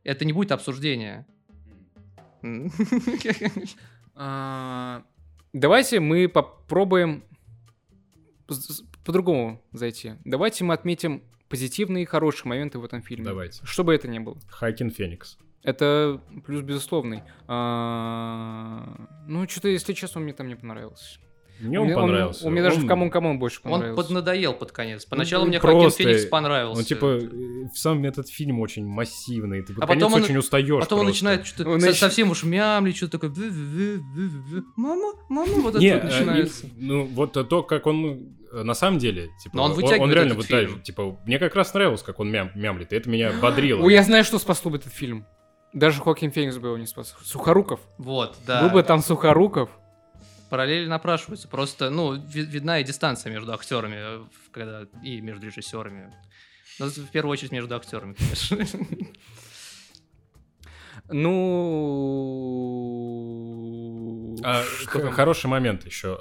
[0.05, 1.25] Это не будет обсуждение.
[4.17, 5.03] А,
[5.51, 7.23] Давайте мы попробуем
[9.05, 10.13] по-другому зайти.
[10.25, 13.25] Давайте мы отметим позитивные и хорошие моменты в этом фильме.
[13.25, 13.61] Давайте.
[13.63, 14.37] Что бы это ни было.
[14.49, 15.37] Хоакин Феникс.
[15.63, 17.23] Это плюс безусловный.
[17.47, 21.19] А, Ну, что-то, если честно, он мне там не понравился.
[21.61, 22.45] Мне он Мне- понравился.
[22.45, 24.03] Он мне даже в Он- C'mon C'mon больше Он понравился.
[24.03, 25.05] поднадоел под конец.
[25.05, 26.79] Поначалу Ну, мне просто, Феникс понравился.
[26.79, 27.17] Он типа
[27.73, 29.61] в сам этот фильм очень массивный.
[29.61, 30.67] Ты под А потом конец он- очень устаешь.
[30.81, 31.25] Потом он просто.
[31.25, 33.31] начинает что-то Он со- нач- совсем уж мямлить, что-то такое.
[34.75, 36.67] Мама, мама, вот это Не, вот э, начинается.
[36.75, 40.69] ну вот то, как он на самом деле, типа, Но он вытягивает реально этот вытягивает.
[40.69, 40.81] фильм.
[40.83, 43.81] Типа, мне как раз нравилось, как он мям, мямлит, и это меня бодрило.
[43.83, 45.25] Ой, я знаю, что спасло бы этот фильм.
[45.73, 47.15] Даже Хоакин Феникс бы его не спас.
[47.23, 47.79] Сухоруков.
[47.97, 48.61] Вот, да.
[48.61, 49.69] Был бы там Сухоруков.
[50.49, 51.47] Параллели напрашиваются.
[51.47, 56.13] Просто, ну, ви- видна и дистанция между актерами, э, когда и между режиссерами.
[56.79, 58.57] Но в первую очередь между актерами, конечно.
[63.45, 64.35] Ну...
[64.43, 65.11] А, х-?
[65.11, 66.17] Хороший момент еще.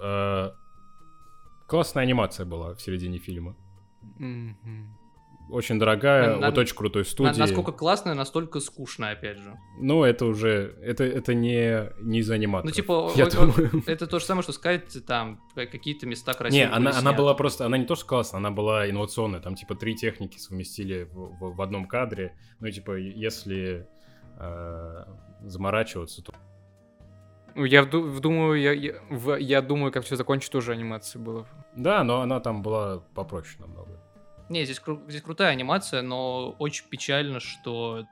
[1.67, 3.57] Классная анимация была в середине фильма.
[5.51, 7.39] Очень дорогая, На- от на- очень крутой На- студии.
[7.39, 9.55] насколько классная, настолько скучная, опять же.
[9.79, 12.65] Ну, это уже, это, это не, не из аниматоров.
[12.65, 13.83] Ну, типа, я о- о- думаю.
[13.87, 17.35] это то же самое, что сказать, там, ка- какие-то места красивые Не, она, она была
[17.35, 19.41] просто, она не то что классная, она была инновационная.
[19.41, 22.35] Там, типа, три техники совместили в, в- в одном кадре.
[22.61, 23.87] Ну, типа, если
[24.39, 25.05] э,
[25.43, 26.33] заморачиваться, то...
[27.57, 31.47] Я вдумаю, я, я, в- я думаю, как все закончится, тоже анимация была.
[31.77, 33.91] Да, но она там была попроще намного.
[34.49, 38.05] Не, здесь, кру- здесь крутая анимация, но очень печально, что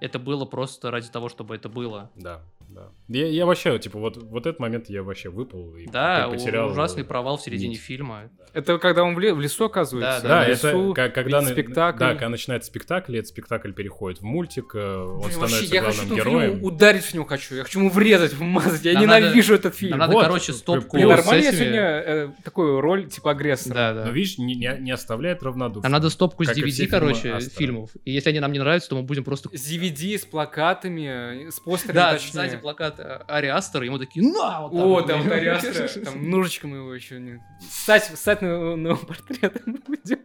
[0.00, 2.10] это было просто ради того, чтобы это было.
[2.14, 2.88] Да, да.
[3.08, 6.70] Я, я вообще, типа, вот, вот этот момент я вообще выпал и Да, по- потерял...
[6.70, 7.80] ужасный провал в середине нить.
[7.80, 8.30] фильма.
[8.54, 10.22] Это когда он в, ле- в лесу оказывается?
[10.22, 11.98] Да, Да, в это лесу, ка- когда, на- спектакль.
[11.98, 15.74] да, когда начинается спектакль, и этот спектакль переходит в мультик, э, он Блин, становится вообще,
[15.74, 16.50] я главным хочу героем.
[16.52, 17.54] фильму ударить в него хочу.
[17.56, 18.84] Я хочу ему врезать, вмазать.
[18.84, 19.90] Я Нам ненавижу этот фильм.
[19.90, 23.74] Нам надо, Вот, короче, стопку Блин, нормально я сегодня э, такую роль типа агрессора.
[23.74, 24.04] Да, да.
[24.06, 25.82] Но видишь, не, не, не оставляет равнодушным.
[25.82, 27.90] Нам надо стопку с DVD, короче, фильмов.
[28.04, 29.48] И если они нам не нравятся, то мы будем просто...
[29.56, 32.30] С DVD, с плакатами, с постерами Да, точнее.
[32.64, 34.62] Плакат э, Ари Астер, мы такие, на!
[34.62, 37.44] Вот так О, там вот Ариастра, там ножичком его еще не...
[37.60, 40.20] Ссать, ссать на, на портрет будем.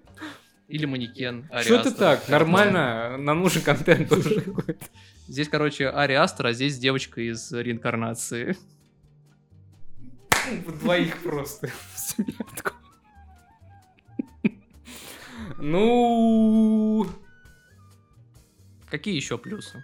[0.70, 2.30] Или манекен Ари Что ты так?
[2.30, 4.86] Нормально, нам нужен контент тоже какой-то.
[5.28, 8.56] Здесь, короче, Ари Астер, а здесь девочка из реинкарнации.
[10.82, 11.70] Двоих просто.
[15.58, 17.06] Ну...
[18.90, 19.84] Какие еще плюсы?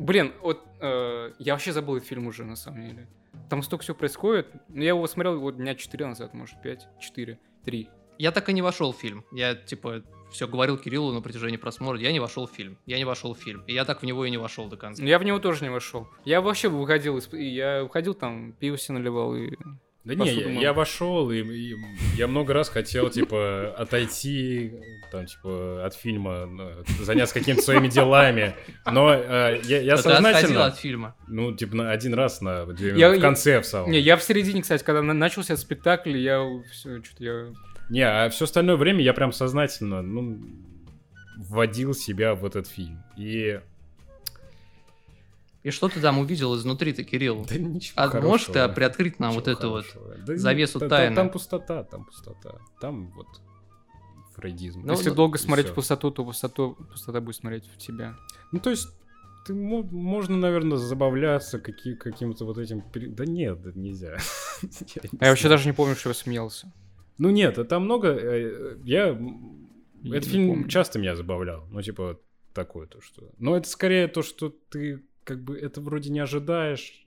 [0.00, 3.06] Блин, вот э, я вообще забыл этот фильм уже, на самом деле.
[3.50, 4.48] Там столько всего происходит.
[4.68, 7.90] Ну, Я его смотрел вот дня 4 назад, может, 5, 4, 3.
[8.18, 9.26] Я так и не вошел в фильм.
[9.30, 12.00] Я, типа, все говорил Кириллу на протяжении просмотра.
[12.00, 12.78] Я не вошел в фильм.
[12.86, 13.62] Я не вошел в фильм.
[13.66, 15.04] И я так в него и не вошел до конца.
[15.04, 16.08] Я в него тоже не вошел.
[16.24, 17.30] Я вообще выходил, из...
[17.34, 19.54] я выходил там, пиво себе наливал и...
[20.02, 21.76] Да не, я, я вошел, и, и
[22.16, 24.72] я много раз хотел, типа, отойти,
[25.12, 26.48] там, типа, от фильма,
[27.02, 28.54] заняться какими-то своими делами,
[28.90, 31.14] но э, я, я Но сознательно, от фильма.
[31.28, 33.90] ну, типа, на один раз на две Я- минуты, в я- конце в самом.
[33.90, 36.40] Не, я в середине, кстати, когда на- начался спектакль, я
[36.72, 37.46] все, что-то я...
[37.90, 40.40] Не, а все остальное время я прям сознательно, ну,
[41.36, 43.02] вводил себя в этот фильм.
[43.18, 43.60] И...
[45.62, 47.44] И что ты там увидел изнутри-то, Кирилл?
[47.48, 49.86] Да ничего А можешь ты приоткрыть нам вот эту вот.
[50.26, 51.16] Да завесу та- та- тайны?
[51.16, 52.58] Там пустота, там пустота.
[52.80, 53.26] Там вот
[54.34, 54.82] фрейдизм.
[54.84, 58.16] Ну, Если ну, долго смотреть в пустоту, то пустоту, пустота будет смотреть в тебя.
[58.52, 58.88] Ну, то есть,
[59.46, 62.82] ты мо- можно, наверное, забавляться каки- каким-то вот этим...
[62.94, 64.16] Да нет, да нельзя.
[64.62, 66.72] Я А я вообще даже не помню, что я смеялся.
[67.18, 68.08] Ну нет, а там много...
[68.08, 69.18] э, Я...
[70.04, 71.66] Этот фильм часто меня забавлял.
[71.70, 72.18] Ну, типа,
[72.54, 73.30] такое то, что...
[73.38, 77.06] Но это скорее то, что ты как бы это вроде не ожидаешь,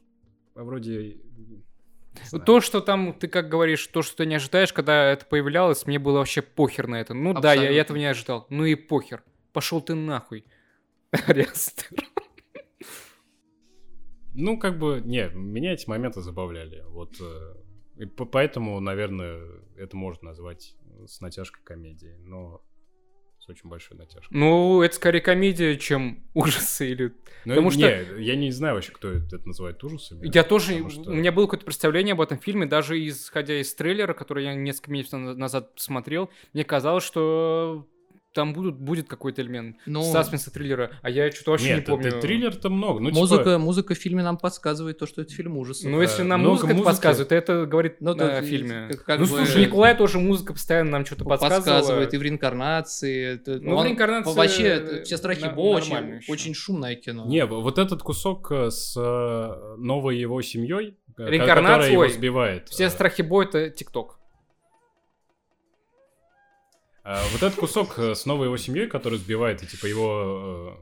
[0.55, 1.17] а вроде...
[2.45, 5.97] То, что там, ты как говоришь, то, что ты не ожидаешь, когда это появлялось, мне
[5.97, 7.13] было вообще похер на это.
[7.15, 7.81] Ну да, я Абсолютно.
[7.81, 8.45] этого не ожидал.
[8.49, 9.23] Ну и похер.
[9.51, 10.45] Пошел ты нахуй.
[11.11, 12.03] Ариастер.
[14.35, 16.83] Ну, как бы, не, меня эти моменты забавляли.
[16.87, 17.55] Вот э,
[17.97, 19.41] и по- поэтому, наверное,
[19.75, 20.75] это можно назвать
[21.07, 22.63] с натяжкой комедией, но
[23.43, 24.27] с очень большой натяжкой.
[24.37, 27.13] Ну, это скорее комедия, чем ужасы или...
[27.45, 30.29] Ну, Потому не, что- я не знаю вообще, кто это называет ужасами.
[30.33, 30.89] Я тоже...
[30.89, 34.53] что- У меня было какое-то представление об этом фильме, даже исходя из трейлера, который я
[34.55, 37.85] несколько месяцев на- назад смотрел, мне казалось, что
[38.33, 42.07] там будут, будет какой-то элемент Ну, саспенса триллера, а я что-то вообще Нет, не помню.
[42.09, 42.99] это триллер-то много.
[42.99, 45.89] Ну, типа, музыка, музыка в фильме нам подсказывает то, что это фильм ужасов.
[45.89, 46.91] Ну, если э, нам много музыка это музыки.
[46.91, 48.87] подсказывает, то это говорит Ну, на тут, фильме.
[48.89, 51.63] как- как ну, бы- слушай, Николай тоже музыка постоянно нам что-то подсказывала.
[51.77, 53.33] подсказывает и в реинкарнации.
[53.35, 57.25] это- Ну, в он- реинкарнации, Вообще, все страхи на- Бо очень, очень шумное кино.
[57.27, 62.69] Не, вот этот кусок э, с э, новой его семьей, Реинкарнация, которая его сбивает.
[62.69, 64.19] Все страхи Бо это ТикТок.
[67.03, 70.79] А вот этот кусок э, с новой его семьей, который сбивает и типа его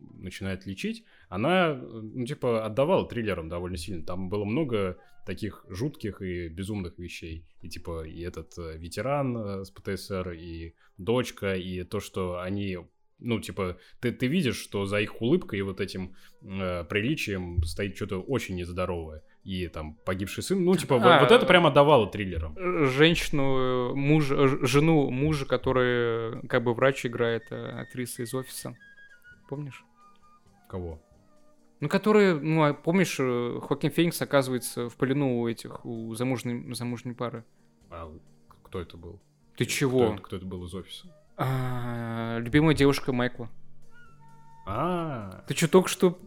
[0.00, 4.04] э, начинает лечить, она, ну, типа, отдавала триллерам довольно сильно.
[4.04, 7.44] Там было много таких жутких и безумных вещей.
[7.60, 12.78] И типа, и этот э, ветеран с ПТСР, и дочка, и то, что они
[13.20, 17.94] ну, типа, ты, ты видишь, что за их улыбкой и вот этим э, приличием стоит
[17.94, 19.22] что-то очень нездоровое.
[19.44, 22.54] И там погибший сын, ну, типа, вот- А, вот это прям отдавало триллерам.
[22.58, 28.76] Ж- Женщину, мужа, ж- жену мужа, который как бы врач играет, э, актриса из офиса.
[29.48, 29.82] Помнишь?
[30.68, 31.00] Кого?
[31.80, 36.74] Ну, который, ну, а помнишь, э, Хоакин Феникс оказывается в плену у этих, у замужней,
[36.74, 37.42] замужней пары.
[37.90, 38.12] А
[38.64, 39.18] кто это был?
[39.56, 40.04] Ты Кто, чего?
[40.12, 41.08] это- кто это был из офиса?
[41.38, 43.48] А, любимая девушка Майкла.
[44.66, 46.18] А, Ты что, только что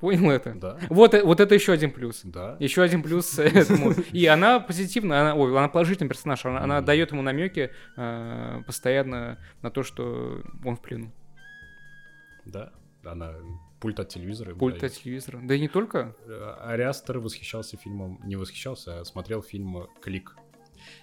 [0.00, 0.54] Понял это?
[0.54, 2.20] Да, Вот, э- вот это еще один плюс.
[2.24, 2.56] да.
[2.60, 3.92] Еще один плюс этому.
[4.12, 6.44] И она позитивная, она, ой, она положительный персонаж.
[6.46, 6.84] Она, она Мгм.
[6.86, 11.10] дает ему намеки э, постоянно на то, что он в плену.
[12.44, 12.72] Да,
[13.04, 13.32] она
[13.80, 14.54] пульт от телевизора.
[14.54, 14.92] Пульт дает.
[14.92, 15.40] от телевизора.
[15.42, 16.14] Да и не только.
[16.26, 20.36] Э, Ариастер восхищался фильмом, не восхищался, а смотрел фильм «Клик».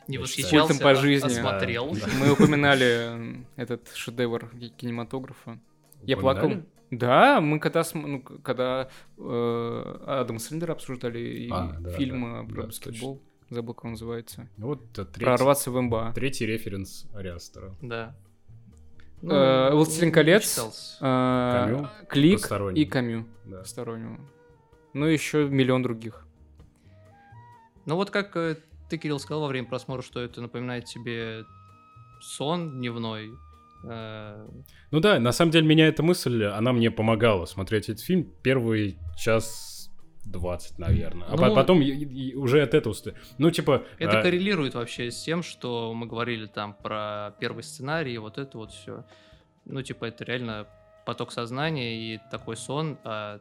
[0.08, 1.28] Не Я восхищался, по жизни.
[1.28, 1.92] а смотрел.
[1.94, 2.08] Да.
[2.20, 5.58] Мы упоминали э, этот шедевр ки- кинематографа.
[6.04, 6.52] Я плакал.
[6.92, 12.48] Да, мы когда, ну, когда э, Адам Сэндлера обсуждали и А, да, фильм да, э,
[12.48, 14.50] про да, баскетбол, забыл, как он называется.
[14.58, 16.14] Ну Вот третий, Прорваться в МБА.
[16.16, 17.76] третий референс Ариастера.
[17.82, 18.16] Да.
[19.22, 20.98] Э, «Властелин не колец».
[21.02, 23.60] Э, Камю, Клик и Камю Да.
[23.60, 24.20] постороннего.
[24.94, 26.26] Ну, еще миллион других.
[27.86, 28.56] Ну вот как э,
[28.90, 31.44] ты, Кирилл, сказал во время просмотра, что это напоминает тебе
[32.22, 33.32] сон дневной.
[33.84, 34.48] Э,
[34.92, 38.98] Ну да, на самом деле меня эта мысль, она мне помогала смотреть этот фильм первый
[39.18, 39.90] час
[40.26, 41.28] 20, наверное.
[41.28, 42.96] А Ну, по- потом и- и уже от этого...
[43.38, 43.84] Ну, типа...
[43.98, 48.58] Это а, коррелирует вообще с тем, что мы говорили там про первый сценарий, вот это
[48.58, 49.06] вот все.
[49.66, 50.68] Ну, типа, это реально
[51.06, 52.98] поток сознания и такой сон.
[53.04, 53.40] а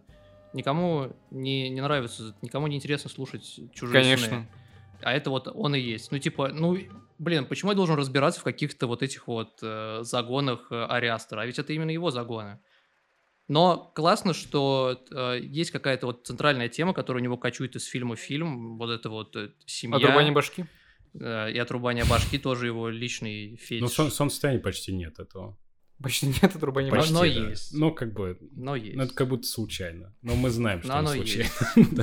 [0.55, 4.17] никому не, не нравится, никому не интересно слушать чужие сны.
[4.17, 4.47] Конечно.
[5.03, 6.11] А это вот он и есть.
[6.11, 6.79] Ну, типа, ну,
[7.19, 11.41] блин, почему я должен разбираться в каких-то вот этих вот э, загонах э, Ариастера?
[11.43, 12.61] А ведь это именно его загоны.
[13.49, 18.15] Но классно, что э, есть какая-то вот центральная тема, которая у него кочует из фильма
[18.15, 18.77] в фильм.
[18.77, 19.97] Вот это вот э, семья.
[19.97, 20.67] Отрубание башки?
[21.19, 23.81] э, и отрубание башки тоже его личный фетиш.
[23.81, 25.57] Ну, сон- солнцестоянии почти нет этого.
[26.03, 27.13] Почти нет отрубания Почти.
[27.13, 27.39] башки.
[27.39, 27.49] Но да.
[27.51, 27.75] есть.
[27.75, 28.39] Ну, как бы...
[28.53, 28.97] Но есть.
[28.97, 30.15] Ну, это как будто случайно.
[30.23, 31.51] Но мы знаем, что Но не оно случайно.
[31.77, 31.99] есть.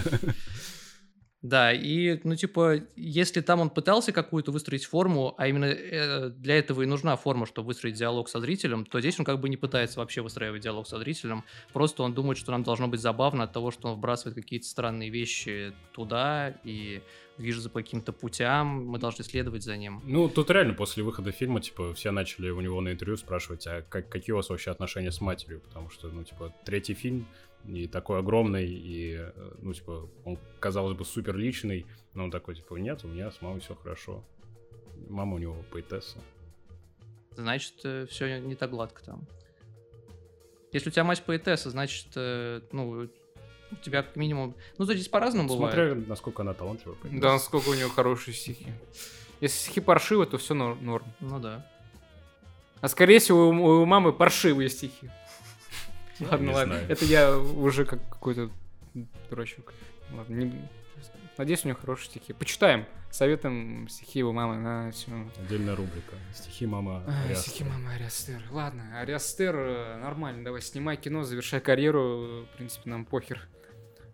[1.46, 1.72] Да.
[1.72, 6.82] И, ну, типа, если там он пытался какую-то выстроить форму, а именно э, для этого
[6.82, 10.00] и нужна форма, чтобы выстроить диалог со зрителем, то здесь он как бы не пытается
[10.00, 13.70] вообще выстраивать диалог со зрителем, просто он думает, что нам должно быть забавно от того,
[13.70, 17.04] что он вбрасывает какие-то странные вещи туда и
[17.38, 20.02] движется по каким-то путям, мы должны следовать за ним.
[20.04, 23.84] Ну, тут реально после выхода фильма, типа, все начали у него на интервью спрашивать, а
[23.88, 25.60] как, какие у вас вообще отношения с матерью?
[25.60, 27.28] Потому что, ну, типа, третий фильм,
[27.68, 32.56] и такой огромный, и, э, ну, типа, он, казалось бы, супер личный, но он такой,
[32.56, 34.24] типа, нет, у меня с мамой все хорошо.
[35.10, 36.18] Мама у него поэтесса.
[37.32, 39.28] Значит, все не так гладко там.
[40.72, 43.08] Если у тебя мать поэтесса, значит, э, ну,
[43.72, 44.56] у тебя как минимум...
[44.78, 45.74] Ну, здесь по-разному бывает.
[45.74, 47.22] Смотря, насколько она талантливая поэтесса.
[47.22, 48.68] Да, насколько у него хорошие стихи.
[49.42, 51.04] Если стихи паршивы, то все норм.
[51.20, 51.70] Ну да.
[52.82, 55.10] А скорее всего, у мамы паршивые стихи.
[56.32, 56.74] Ладно, ладно.
[56.74, 58.50] Это я уже как какой-то
[59.30, 59.74] дурачок.
[60.14, 60.70] Ладно, не-
[61.38, 62.32] Надеюсь, у него хорошие стихи.
[62.32, 62.86] Почитаем.
[63.12, 65.12] Советуем стихи его мамы на все.
[65.38, 66.16] Отдельная рубрика.
[66.34, 67.52] Стихи мама А, Ариастера.
[67.54, 68.42] Стихи мамы Ариастер.
[68.52, 72.46] Ладно, Ариастер, э, нормально, давай снимай кино, завершай карьеру.
[72.46, 73.48] В принципе, нам похер.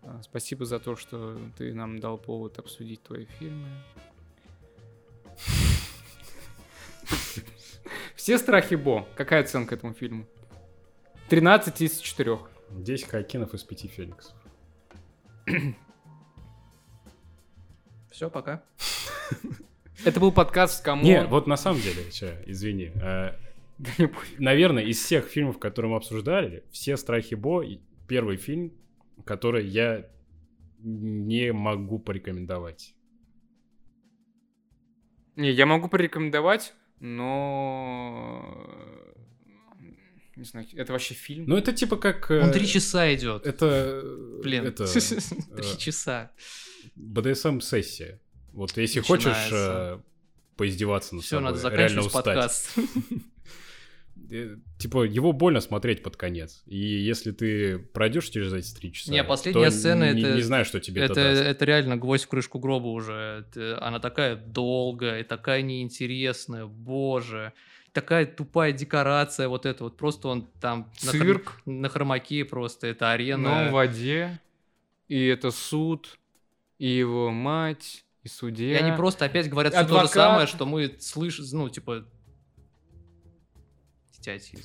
[0.02, 3.68] А, Спасибо за то, что ты нам дал повод обсудить твои фильмы.
[8.16, 9.06] Все страхи Бо.
[9.16, 10.26] Какая оценка этому фильму?
[11.32, 12.40] 13 из 4.
[12.72, 14.36] 10 хайкинов из 5 фениксов.
[18.10, 18.62] Все, пока.
[20.04, 21.02] Это был подкаст кому?
[21.02, 22.92] Не, вот на самом деле, ща, извини.
[22.94, 23.30] э,
[24.36, 27.64] Наверное, из всех фильмов, которые мы обсуждали, все страхи Бо
[28.06, 28.74] первый фильм,
[29.24, 30.06] который я
[30.80, 32.94] не могу порекомендовать.
[35.36, 38.68] Не, я могу порекомендовать, но...
[40.36, 41.44] Не знаю, это вообще фильм?
[41.46, 42.30] Ну, это типа как...
[42.30, 43.46] э, Он три часа идет.
[43.46, 44.02] Это...
[44.42, 44.86] Блин, Это...
[45.56, 46.30] три часа.
[46.96, 48.20] БДСМ-сессия.
[48.52, 50.00] Вот если хочешь Начинается.
[50.00, 52.70] э, поиздеваться над Все, собой, надо заканчивать подкаст.
[54.30, 56.62] Э, Типа, его больно смотреть под конец.
[56.66, 60.42] И если ты пройдешь через эти три часа, Не, последняя то сцена не, это- не
[60.42, 61.42] знаю, что тебе это, Это, даст.
[61.42, 63.44] это реально гвоздь в крышку гроба уже.
[63.50, 67.52] Это- она такая долгая и такая неинтересная, боже.
[67.92, 69.96] Такая тупая декорация, вот это вот.
[69.96, 73.68] Просто он там на, хром- Цирк, на хромаке просто, это но арена.
[73.68, 74.40] в воде,
[75.08, 76.18] и это суд,
[76.78, 78.72] и его мать, и судья.
[78.78, 82.06] И они просто опять говорят все то же самое, что мы слышим, ну, типа...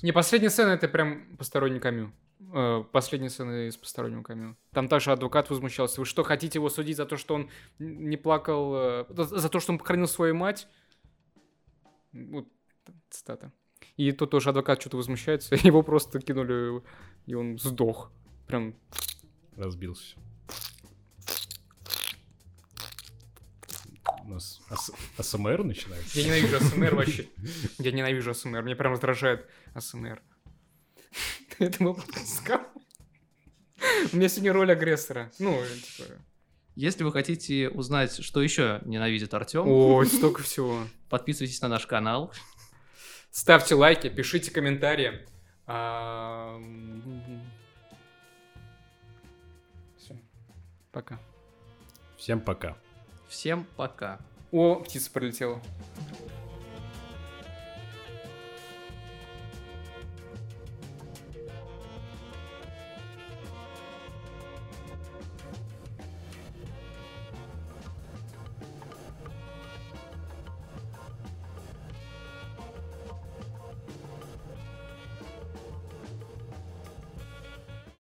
[0.03, 2.13] Не, последняя сцена это прям посторонний камю.
[2.53, 4.55] Э, Последняя сцена из постороннего камю.
[4.71, 5.99] Там также адвокат возмущался.
[5.99, 7.49] Вы что, хотите его судить за то, что он
[7.79, 10.67] не плакал, э, за то, что он похоронил свою мать?
[12.13, 12.47] Вот
[13.09, 13.51] цитата.
[13.95, 16.81] И тут тоже адвокат что-то возмущается, его просто кинули,
[17.25, 18.11] и он сдох.
[18.47, 18.75] Прям
[19.55, 20.15] Разбился.
[24.23, 26.19] У нас ас- АСМР начинается.
[26.19, 27.27] Я ненавижу АСМР вообще.
[27.79, 28.61] Я ненавижу АСМР.
[28.61, 30.21] Мне прям раздражает АСМР.
[31.59, 31.99] Это был.
[34.13, 35.31] У меня сегодня роль агрессора.
[35.39, 35.61] Ну,
[35.97, 36.09] типа...
[36.75, 40.83] Если вы хотите узнать, что еще ненавидит Артем, Ой, столько всего.
[41.09, 42.31] подписывайтесь на наш канал.
[43.37, 45.23] Ставьте лайки, пишите комментарии.
[45.67, 46.59] А,
[49.95, 50.15] Все.
[50.91, 51.19] Пока.
[52.17, 52.75] Всем пока.
[53.27, 54.17] Всем пока.
[54.51, 55.61] О, птица пролетела.